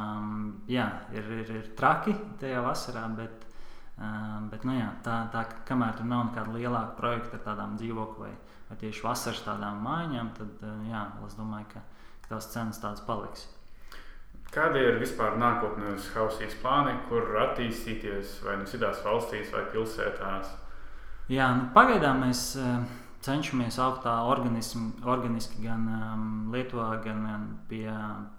jā, 0.71 0.87
ir, 1.13 1.33
ir, 1.41 1.57
ir 1.59 1.73
traki 1.77 2.15
tajā 2.41 2.61
vasarā, 2.65 3.03
bet 3.17 3.49
Uh, 3.93 4.41
bet, 4.51 4.65
nu, 4.65 4.73
jā, 4.75 4.89
tā, 5.05 5.19
tā, 5.31 5.45
kamēr 5.69 5.93
tur 5.99 6.07
nav 6.09 6.31
nekāda 6.31 6.55
lielāka 6.57 6.97
projekta 6.97 7.37
ar 7.37 7.43
tādām 7.45 7.75
dzīvokļiem 7.79 8.23
vai, 8.25 8.31
vai 8.71 8.79
tieši 8.81 9.05
vasaras 9.05 9.43
tādām 9.45 9.83
mājām, 9.85 10.31
tad 10.39 10.63
jā, 10.89 11.03
es 11.27 11.37
domāju, 11.37 11.69
ka, 11.75 11.83
ka 12.25 12.33
tās 12.35 12.49
cenas 12.55 12.81
tādas 12.81 13.05
paliks. 13.05 13.45
Kādi 14.53 14.81
ir 14.85 14.99
vispār 15.01 15.37
nākotnes 15.41 16.09
hausīs 16.17 16.57
plāni, 16.61 16.97
kur 17.09 17.37
attīstīties 17.45 18.41
vai 18.45 18.59
nu 18.61 18.67
citās 18.69 19.05
valstīs 19.05 19.53
vai 19.53 19.63
pilsētās? 19.73 20.51
Jā, 21.33 21.47
nu, 21.57 21.69
pagaidām 21.77 22.25
mēs 22.25 22.43
cenšamies 23.23 23.79
augt 23.81 24.03
tā 24.05 24.17
organismi, 24.29 24.91
organiski 25.09 25.63
gan 25.63 25.85
um, 25.87 26.25
Lietuvā, 26.53 26.89
gan 27.05 27.23
um, 27.29 27.45
pie, 27.69 27.87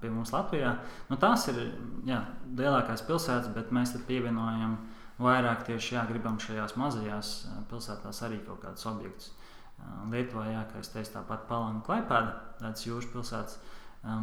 pie 0.01 0.11
mums 0.11 0.33
Latvijā. 0.35 0.75
Nu, 1.09 1.17
tās 1.21 1.47
ir 1.53 1.61
jā, 2.09 2.19
lielākās 2.57 3.05
pilsētas, 3.07 3.53
bet 3.55 3.71
mēs 3.73 3.95
pievienojam 4.09 4.75
uh, 4.75 4.92
vairāk 5.21 5.65
tieši 5.67 5.95
jā, 5.97 6.03
gribam 6.09 6.39
šajās 6.41 6.75
mazajās 6.79 7.31
pilsētās 7.69 8.21
arī 8.25 8.39
kaut 8.47 8.63
kādus 8.63 8.87
objektus. 8.89 9.31
Lietuvā, 10.11 10.47
jā, 10.51 10.63
kā 10.71 10.79
es 10.79 10.91
teicu, 10.93 11.11
tāpat 11.17 11.45
Palanga 11.49 11.83
Klaipēda, 11.85 12.33
tāds 12.61 12.85
jūras 12.87 13.09
pilsētas. 13.11 13.57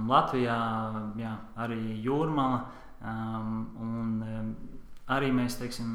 Latvijā 0.09 0.57
jā, 1.21 1.35
arī 1.61 1.81
jūrmala. 2.05 2.63
Un 3.01 4.25
arī 5.11 5.31
mēs, 5.37 5.59
teiksim, 5.61 5.93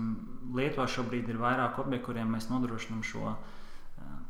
Lietuvā 0.56 0.88
šobrīd 0.90 1.30
ir 1.32 1.42
vairāk 1.42 1.80
objektu, 1.82 2.12
kuriem 2.12 2.36
mēs 2.36 2.50
nodrošinām 2.52 3.04
šo 3.06 3.36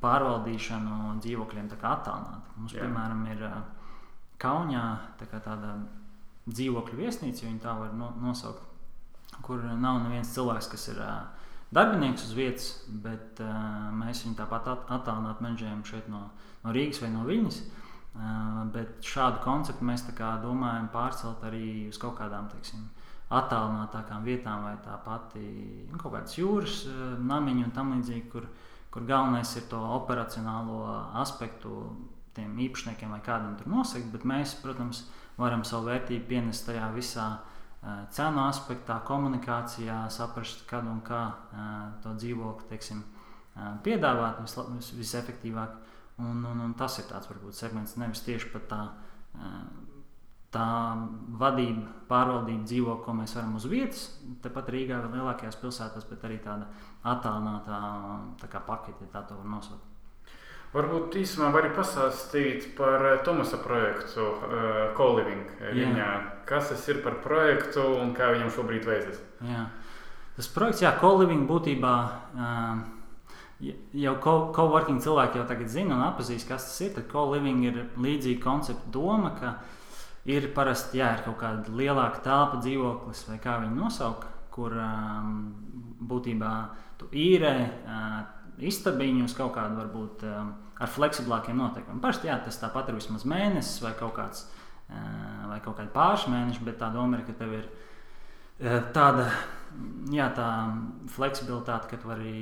pārvaldīšanu 0.04 1.18
dzīvokļiem 1.24 1.72
attālināti. 1.76 2.56
Mums, 2.58 2.76
jā. 2.76 2.86
piemēram, 2.86 3.26
ir 3.32 3.46
Kaunijā 4.42 4.86
tā 5.20 5.40
tāda 5.40 5.78
dzīvokļu 6.46 7.00
viesnīca, 7.00 7.46
ja 7.48 7.60
tā 7.64 7.74
var 7.80 7.94
no, 7.98 8.12
nosaukt 8.22 8.75
kur 9.44 9.64
nav 9.64 10.02
neviens 10.04 10.34
cilvēks, 10.36 10.70
kas 10.72 10.88
ir 10.94 11.00
uh, 11.04 11.48
darbinieks 11.76 12.28
uz 12.28 12.36
vietas, 12.38 12.68
bet 12.88 13.42
uh, 13.44 13.56
mēs 13.96 14.24
viņu 14.26 14.38
tāpat 14.40 14.70
at 14.72 14.92
attālināt 15.00 15.42
menedžējam 15.44 15.82
šeit 15.88 16.08
no, 16.12 16.28
no 16.64 16.76
Rīgas 16.76 17.02
vai 17.04 17.12
no 17.14 17.26
Viņas. 17.28 17.64
Bet 18.72 19.04
šādu 19.04 19.42
konceptu 19.44 19.84
mēs 19.84 20.06
domājam 20.40 20.86
pārcelt 20.88 21.42
arī 21.44 21.90
uz 21.90 21.98
kaut 22.00 22.14
kādām 22.16 22.46
teiksim, 22.48 22.86
attālinātākām 23.28 24.24
vietām, 24.24 24.64
vai 24.64 24.78
tā 24.80 24.96
pati 25.04 25.42
nu, 25.90 25.98
kaut 26.00 26.14
kādas 26.14 26.38
jūras 26.38 26.86
namiņu 27.20 27.66
un 27.66 27.74
tam 27.76 27.92
līdzīgi, 27.92 28.30
kur, 28.32 28.48
kur 28.88 29.04
galvenais 29.04 29.52
ir 29.60 29.68
to 29.68 29.82
operacionālo 29.98 30.80
aspektu 31.20 31.90
tiem 32.38 32.56
īpašniekiem 32.70 33.12
vai 33.12 33.20
kādam 33.20 33.58
tur 33.60 33.68
nosegt, 33.68 34.08
bet 34.16 34.24
mēs, 34.24 34.56
protams, 34.64 35.10
varam 35.36 35.68
savu 35.68 35.92
vērtību 35.92 36.30
pienest 36.30 36.70
tajā 36.70 36.88
visā 36.96 37.28
uh, 37.34 37.55
cenu 38.16 38.42
aspektā, 38.48 39.00
komunikācijā, 39.06 40.06
saprast, 40.14 40.66
kad 40.70 40.88
un 40.90 41.02
kā 41.06 41.22
to 42.04 42.16
dzīvokli 42.18 42.70
teiksim, 42.72 43.04
piedāvāt 43.86 44.42
vis, 44.42 44.56
vis, 44.76 44.92
visefektīvāk. 45.00 45.82
Un, 46.24 46.46
un, 46.48 46.62
un 46.64 46.74
tas 46.80 46.96
ir 47.02 47.10
tāds 47.10 47.28
varbūt 47.28 47.58
segments, 47.58 47.98
nevis 48.00 48.24
tieši 48.24 48.50
pat 48.54 48.70
tā, 48.72 48.82
tā 50.56 50.68
vadība, 51.42 51.90
pārvaldība 52.10 52.64
dzīvo, 52.64 52.96
ko 53.04 53.16
mēs 53.18 53.36
varam 53.36 53.58
uz 53.60 53.68
vietas, 53.68 54.06
tepat 54.44 54.72
Rīgā 54.72 55.02
vai 55.04 55.20
lielākajās 55.20 55.60
pilsētās, 55.60 56.08
bet 56.08 56.24
arī 56.28 56.40
tāda 56.44 56.70
attālināta 57.12 58.62
pakete, 58.64 59.10
tā 59.12 59.26
to 59.28 59.42
var 59.42 59.52
nosaukt. 59.58 59.95
Varbūt 60.76 61.16
īsumā 61.22 61.54
vari 61.56 61.70
pastāstīt 61.72 62.74
par 62.76 63.00
eh, 63.08 63.20
Tomasa 63.24 63.62
projektu 63.64 64.26
uh, 64.26 64.90
Co-Living 64.98 65.54
Viņā. 65.72 66.10
Kas 66.50 66.74
tas 66.74 66.84
ir 66.92 67.00
par 67.06 67.22
projektu 67.24 67.86
un 68.02 68.12
kā 68.18 68.34
viņam 68.34 68.52
šobrīd 68.52 68.84
veicas? 68.88 69.22
Jā. 69.48 69.70
Tas 70.36 70.50
projekts, 70.52 70.84
jā, 70.84 70.92
Co-Living 71.00 71.46
būtībā 71.48 71.94
uh, 72.36 72.84
jau 73.96 74.16
co-working 74.20 75.00
cilvēki 75.00 75.40
jau 75.40 75.46
tagad 75.48 75.72
zina 75.72 75.96
un 75.96 76.04
atpazīst, 76.10 76.50
kas 76.50 76.68
tas 76.68 76.82
ir. 76.84 76.92
Tad 76.98 77.08
Co-Living 77.14 77.64
ir 77.70 77.80
līdzīga 77.96 78.44
koncepta 78.44 78.92
doma, 78.92 79.32
ka 79.40 79.56
ir 80.28 80.50
parasti 80.58 81.00
jā, 81.00 81.14
ir 81.16 81.24
kaut 81.30 81.40
kāda 81.40 81.72
lielāka 81.72 82.20
telpa, 82.26 82.60
dzīvoklis 82.60 83.24
vai 83.30 83.40
kā 83.40 83.56
viņu 83.64 83.80
nosaukt, 83.80 84.28
kur 84.52 84.76
um, 84.76 85.40
būtībā 86.04 86.52
tu 87.00 87.08
īrē 87.16 87.56
uh, 87.64 88.22
istabiņu 88.60 89.30
uz 89.30 89.40
kaut 89.40 89.56
kādu 89.56 89.80
varbūt. 89.80 90.28
Um, 90.28 90.54
ar 90.80 90.92
fleksiblākiem 90.92 91.58
noteikumiem. 91.60 92.02
Parasti 92.04 92.30
jā, 92.30 92.38
tas 92.44 92.60
tāpat 92.62 92.92
ir 92.92 93.00
vismaz 93.00 93.26
mēnesis 93.30 93.84
vai 93.84 93.94
kaut 94.00 94.16
kāds 94.18 94.46
vai 95.50 95.60
kaut 95.66 95.80
kādi 95.80 95.90
pāris 95.94 96.28
mēneši, 96.30 96.64
bet 96.66 96.78
tā 96.82 96.92
doma 96.94 97.18
ir, 97.18 97.26
ka 97.26 97.34
tev 97.40 97.56
ir 97.58 97.70
tāda 98.94 99.26
jā, 100.14 100.28
tā 100.36 100.50
fleksibilitāte, 101.16 101.90
ka 101.90 102.00
tu 102.00 102.10
vari 102.12 102.36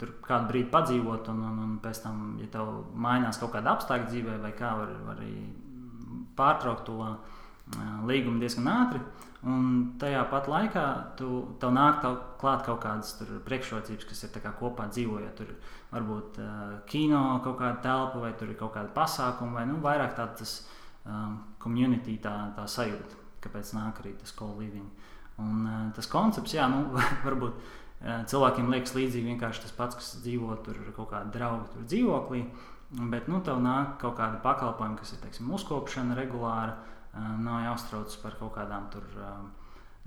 tur 0.00 0.14
kādu 0.24 0.48
brīdi 0.50 0.70
padzīvot, 0.72 1.28
un, 1.32 1.42
un, 1.46 1.58
un 1.66 1.74
pēc 1.82 2.02
tam, 2.04 2.22
ja 2.40 2.48
tev 2.52 2.70
mainās 2.94 3.38
kaut 3.40 3.54
kāda 3.54 3.76
apstākļa 3.76 4.08
dzīvē, 4.10 4.38
vai 4.42 4.52
kā 4.56 4.72
var, 4.78 4.94
var 5.06 5.20
arī 5.20 5.34
pārtraukt 6.38 6.88
to 6.88 6.98
līgumu 8.08 8.40
diezgan 8.42 8.70
ātri. 8.72 9.02
Un 9.48 9.94
tajā 9.96 10.20
pat 10.28 10.50
laikā 10.52 10.82
tu, 11.16 11.28
tev 11.60 11.70
nāk 11.72 12.02
tev 12.02 12.18
klāt 12.40 12.66
kaut 12.66 12.82
kādas 12.82 13.14
priekšrocības, 13.46 14.04
kas 14.04 14.26
ir 14.26 14.50
kopā 14.58 14.84
dzīvojot. 14.92 15.38
Tur 15.38 15.54
varbūt 15.94 16.40
uh, 16.44 16.74
kino 16.90 17.40
kaut 17.44 17.56
kāda 17.62 17.80
telpa, 17.80 18.20
vai 18.20 18.34
tur 18.36 18.52
ir 18.52 18.58
kaut 18.60 18.74
kāda 18.74 18.92
pasākuma, 18.92 19.60
vai 19.60 19.64
nu, 19.70 19.78
vairāk 19.80 20.12
tāds 20.18 20.58
um, 21.06 21.38
community 21.58 22.18
tā, 22.20 22.34
tā 22.56 22.66
sajūta, 22.68 23.16
kāpēc 23.40 23.72
nāk 23.78 24.02
arī 24.04 24.12
tas 24.20 24.36
co-living. 24.36 24.90
Un 25.40 25.64
uh, 25.64 25.80
tas 25.96 26.10
koncepts, 26.10 26.58
jā, 26.58 26.68
nu, 26.68 26.84
varbūt 27.26 27.56
uh, 27.56 28.20
cilvēkiem 28.28 28.68
liekas 28.76 28.92
līdzīgi 28.98 29.32
vienkārši 29.32 29.64
tas 29.64 29.76
pats, 29.78 29.96
kas 30.02 30.12
dzīvo 30.20 30.60
tur 30.66 30.84
kaut 30.92 31.14
kāda 31.14 31.32
drauga 31.32 31.64
tur 31.72 31.88
dzīvoklī. 31.88 32.44
Bet 32.90 33.28
nu, 33.30 33.40
tev 33.46 33.62
nāk 33.62 33.96
kaut 34.02 34.18
kāda 34.18 34.42
pakalpojuma, 34.44 34.98
kas 35.00 35.14
ir 35.14 35.24
teiksim, 35.24 35.48
uzkopšana 35.54 36.16
regulāra 36.18 36.74
nav 37.14 37.64
jāuztrauc 37.64 38.14
par 38.22 38.36
kaut 38.38 38.54
kādām 38.54 38.86
tur 38.92 39.06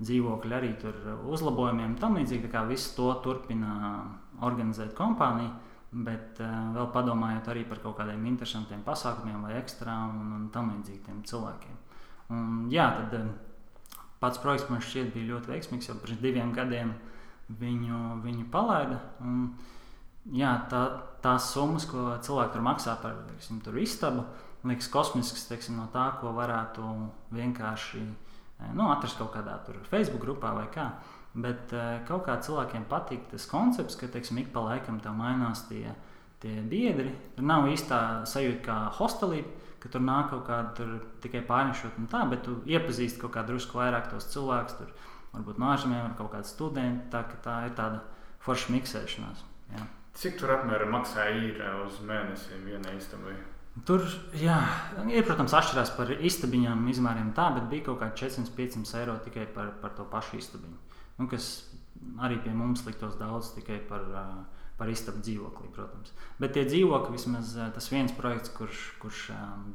dzīvokļu, 0.00 0.54
arī 0.56 0.72
tur 0.80 0.96
uzlabojumiem. 1.30 1.98
Tam 2.00 2.16
līdzīgi 2.18 2.50
kā 2.52 2.64
visu 2.68 2.94
to 2.96 3.12
turpina 3.24 3.74
organizēt 4.42 4.94
kompānija. 4.98 5.52
Bet 5.94 6.40
uh, 6.42 6.54
vēl 6.74 6.88
padomājot 6.90 7.48
arī 7.52 7.62
par 7.70 7.78
kaut 7.78 8.00
kādiem 8.00 8.24
interesantiem 8.26 8.80
pasākumiem 8.82 9.44
vai 9.46 9.52
ekstrām 9.60 10.16
un, 10.18 10.32
un 10.34 10.48
tam 10.50 10.72
līdzīgiem 10.72 11.20
cilvēkiem. 11.30 11.76
Un, 12.34 12.64
jā, 12.72 12.88
tad 12.96 13.14
uh, 13.20 13.28
pats 14.18 14.40
projekts 14.42 14.66
man 14.72 14.82
šķiet 14.82 15.12
bija 15.14 15.28
ļoti 15.28 15.52
veiksmīgs. 15.52 15.92
Jau 15.92 15.94
pirms 16.02 16.18
diviem 16.24 16.50
gadiem 16.56 16.90
viņu, 17.60 18.00
viņu 18.24 18.48
palaida. 18.50 18.98
Un, 19.22 19.46
jā, 20.34 20.50
tā, 20.72 20.82
tās 21.22 21.52
summas, 21.54 21.86
ko 21.86 22.16
cilvēki 22.26 22.56
tur 22.56 22.66
maksā 22.66 22.96
par 23.04 23.20
teiksim, 23.28 23.62
tur 23.62 23.78
istabu, 23.78 24.26
liekas 24.64 24.88
kosmisks 24.92 25.48
teiksim, 25.48 25.76
no 25.78 25.88
tā, 25.92 26.06
ko 26.20 26.32
varētu 26.36 26.84
vienkārši 27.34 28.02
nu, 28.74 28.88
atrast 28.88 29.18
kaut 29.18 29.34
kādā 29.34 29.58
Facebook 29.90 30.22
grupā 30.24 30.54
vai 30.56 30.66
kā. 30.72 30.90
Bet 31.34 31.72
uh, 31.74 31.98
kaut 32.06 32.28
kā 32.28 32.36
cilvēkiem 32.38 32.86
patīk 32.90 33.26
tas 33.32 33.48
koncepts, 33.50 33.98
ka 33.98 34.06
teiksim, 34.06 34.38
ik 34.38 34.52
pa 34.54 34.62
laikam 34.68 35.00
tā 35.02 35.10
mainās 35.14 35.64
tie, 35.66 35.88
tie 36.42 36.60
biedri. 36.70 37.10
Tur 37.34 37.48
nav 37.48 37.66
īstā 37.72 38.22
sajūta 38.30 38.62
kā 38.62 38.76
hostelī, 39.00 39.42
ka 39.82 39.90
tur 39.90 40.04
nāk 40.04 40.30
kaut 40.30 40.44
kāda 40.46 41.00
tikai 41.24 41.42
pārnešot 41.48 41.98
un 41.98 42.06
tā, 42.12 42.22
bet 42.30 42.46
tu 42.46 42.60
iepazīsti 42.70 43.20
kaut 43.20 43.34
kā 43.34 43.42
drusku 43.48 43.80
vairāk 43.80 44.12
tos 44.12 44.30
cilvēkus. 44.30 44.78
Tur 44.78 44.94
varbūt 45.34 45.58
no 45.58 45.72
ārzemēm 45.74 46.04
ar 46.04 46.14
kaut 46.20 46.30
kādu 46.36 46.48
studentu. 46.48 47.10
Tā, 47.10 47.24
tā 47.42 47.58
ir 47.66 47.74
tāda 47.74 48.04
forša 48.46 48.76
miksēšanās. 48.76 49.42
Jā. 49.74 49.88
Cik 50.14 50.38
tur 50.38 50.54
apmēram 50.54 50.94
maksā 50.94 51.26
īra 51.34 51.74
uz 51.82 51.98
mēnesi 52.06 52.62
vienai 52.62 52.94
istabai? 53.00 53.34
Tur, 53.82 54.04
jā, 54.38 54.56
ir, 55.10 55.24
protams, 55.26 55.52
atšķirās 55.58 55.90
par 55.96 56.12
istabiņām, 56.14 56.84
izmēriem 56.92 57.32
tā, 57.34 57.48
bet 57.56 57.66
bija 57.72 57.88
kaut 57.88 58.04
kādi 58.04 58.22
400-500 58.22 59.00
eiro 59.00 59.16
tikai 59.24 59.48
par, 59.50 59.72
par 59.82 59.96
to 59.98 60.06
pašu 60.12 60.38
istabiņu 60.38 60.94
nu, 61.18 61.28
kas 61.30 61.48
arī 62.22 62.38
pie 62.42 62.52
mums 62.56 62.84
liktos 62.86 63.16
daudz 63.20 63.52
tikai 63.54 63.78
par, 63.88 64.02
par 64.78 64.90
istabu 64.90 65.22
dzīvokli, 65.22 65.70
protams. 65.74 66.12
Bet 66.40 66.56
tie 66.56 66.64
dzīvokļi, 66.66 67.14
vismaz 67.14 67.54
tas 67.76 67.88
viens 67.92 68.14
projekts, 68.16 68.52
kurš, 68.56 68.82
kurš 69.02 69.22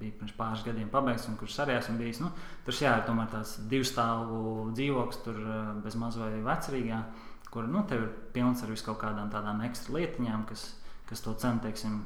bija 0.01 0.17
pirms 0.19 0.35
pāris 0.37 0.65
gadiem 0.67 0.91
pabeigts 0.91 1.29
un 1.31 1.39
kurš 1.39 1.61
arī 1.63 1.77
esmu 1.79 1.95
bijis, 2.01 2.21
nu, 2.23 2.31
tur 2.67 2.75
jā, 2.75 2.97
ir 2.99 3.07
tomēr 3.07 3.31
tāds 3.31 3.55
divu 3.71 3.87
stāvu 3.87 4.69
dzīvoklis, 4.75 5.23
tur 5.25 5.41
bez 5.85 5.97
maz 5.99 6.19
vai 6.19 6.33
vecrīgā, 6.45 7.01
kur 7.49 7.69
nu, 7.71 7.85
tev 7.89 8.05
ir 8.05 8.13
pilns 8.35 8.63
ar 8.65 8.75
viskaut 8.75 8.99
kādām 9.01 9.31
tādām 9.33 9.63
ekstra 9.65 9.95
lietiņām, 9.95 10.45
kas, 10.51 10.69
kas 11.09 11.23
to 11.25 11.33
cenu, 11.39 11.63
teiksim, 11.63 12.03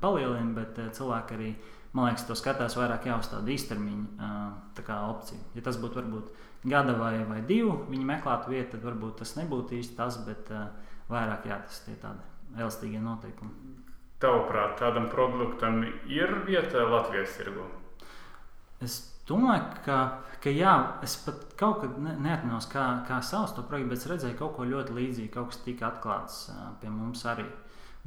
palielina, 0.00 0.54
bet 0.56 0.78
cilvēki 0.96 1.36
arī, 1.36 1.50
man 1.92 2.10
liekas, 2.10 2.26
to 2.28 2.36
skatās 2.38 2.76
vairāk 2.78 3.08
jau 3.10 3.18
uz 3.22 3.30
tādu 3.32 3.52
īstermiņa 3.54 4.30
tā 4.78 5.00
opciju. 5.10 5.40
Ja 5.56 5.66
tas 5.66 5.80
būtu 5.80 6.00
varbūt 6.00 6.30
gada 6.64 6.94
vai, 6.98 7.24
vai 7.24 7.40
divu 7.46 7.84
viņi 7.88 8.06
meklētu 8.06 8.52
vietu, 8.52 8.74
tad 8.74 8.84
varbūt 8.84 9.20
tas 9.22 9.36
nebūtu 9.38 9.78
īsti 9.78 9.96
tas, 9.96 10.18
bet 10.26 10.50
uh, 10.52 10.68
vairāk 11.10 11.46
jā, 11.48 11.60
tas 11.66 11.80
ir 11.88 12.00
tādi 12.02 12.58
elastīgie 12.58 13.00
noteikumi. 13.02 13.76
Tavuprāt, 14.20 14.76
tādam 14.80 15.08
produktam 15.08 15.80
ir 16.10 16.34
vieta 16.44 16.84
Latvijas 16.84 17.38
tirgu? 17.38 17.64
Es 18.84 18.98
domāju, 19.28 19.64
ka, 19.86 19.96
ka 20.42 20.52
jā, 20.52 20.74
es 21.06 21.16
pat 21.24 21.54
kaut 21.60 21.80
kad 21.84 21.96
ne, 22.00 22.16
neatceros, 22.20 22.68
kā, 22.72 22.84
kā 23.08 23.22
sauc 23.24 23.54
to 23.56 23.64
projektu, 23.64 23.94
bet 23.94 24.02
es 24.02 24.10
redzēju 24.12 24.38
kaut 24.40 24.54
ko 24.58 24.68
ļoti 24.68 24.96
līdzīgu, 24.96 25.32
kaut 25.32 25.52
kas 25.54 25.62
tika 25.64 25.88
atklāts 25.88 26.42
uh, 26.52 26.70
pie 26.82 26.92
mums 26.92 27.24
arī. 27.28 27.48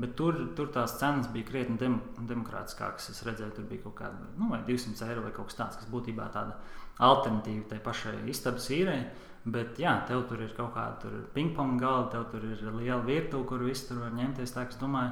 Bet 0.01 0.15
tur, 0.17 0.39
tur 0.57 0.71
tās 0.73 0.95
cenas 0.97 1.27
bija 1.29 1.45
krietni 1.45 1.77
dem, 1.77 1.99
demokrātiskākas. 2.17 3.11
Es 3.13 3.21
redzēju, 3.27 3.53
tur 3.59 3.67
bija 3.69 3.83
kaut 3.83 3.99
kāda 3.99 4.31
nu, 4.39 4.49
200 4.65 5.09
eiro 5.09 5.25
vai 5.27 5.33
kaut 5.35 5.51
kas 5.51 5.59
tāds, 5.59 5.77
kas 5.77 5.91
būtībā 5.91 6.31
tāda 6.33 6.57
alternatīva 7.03 7.67
tai 7.69 7.77
pašai 7.83 8.15
istabas 8.33 8.71
īrei. 8.73 9.03
Bet, 9.43 9.75
jā, 9.77 9.97
tev 10.07 10.23
tur 10.29 10.41
ir 10.41 10.53
kaut 10.55 10.71
kāda 10.73 11.11
pingpong 11.35 11.75
galda, 11.77 12.13
tev 12.15 12.29
tur 12.31 12.45
ir 12.47 12.61
liela 12.77 13.01
virtuve, 13.03 13.45
kur 13.49 13.65
viss 13.67 13.85
tur 13.89 13.99
var 14.01 14.15
ņemties. 14.15 14.55
Tā, 14.55 14.63
es 14.71 14.79
domāju, 14.79 15.11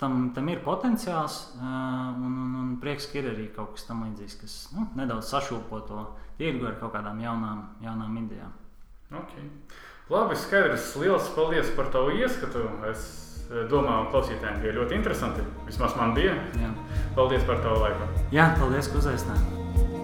tam, 0.00 0.32
tam 0.34 0.50
ir 0.50 0.60
potenciāls, 0.66 1.38
un, 1.62 2.26
un, 2.26 2.56
un 2.58 2.74
prieks, 2.82 3.06
ka 3.08 3.20
ir 3.22 3.30
arī 3.32 3.46
kaut 3.54 3.76
kas 3.76 3.86
tamlīdzīgs, 3.88 4.38
kas 4.42 4.58
nu, 4.74 4.88
nedaudz 4.98 5.30
sašūpo 5.30 5.80
to 5.88 6.04
tirgu 6.40 6.68
ar 6.68 6.76
kaut 6.82 6.92
kādām 6.98 7.22
jaunām, 7.22 7.64
jaunām 7.86 8.18
idejām. 8.24 8.52
Okay. 9.22 9.48
Labi, 10.10 10.36
skaidrs. 10.36 10.92
Lielas 10.98 11.28
paldies 11.36 11.70
par 11.76 11.88
tavu 11.94 12.16
ieskatu. 12.18 12.64
Es 12.90 13.31
domāju, 13.70 14.06
ka 14.06 14.12
klausītājiem 14.14 14.62
bija 14.62 14.76
ļoti 14.78 14.96
interesanti. 14.98 15.44
Vismaz 15.66 15.96
man 15.98 16.14
bija. 16.16 16.36
Jā. 16.60 16.70
Paldies 17.16 17.44
par 17.48 17.60
tavu 17.64 17.82
laiku. 17.84 18.08
Jā, 18.34 18.52
paldies, 18.60 18.88
ka 18.88 19.02
uzaicināji. 19.02 20.01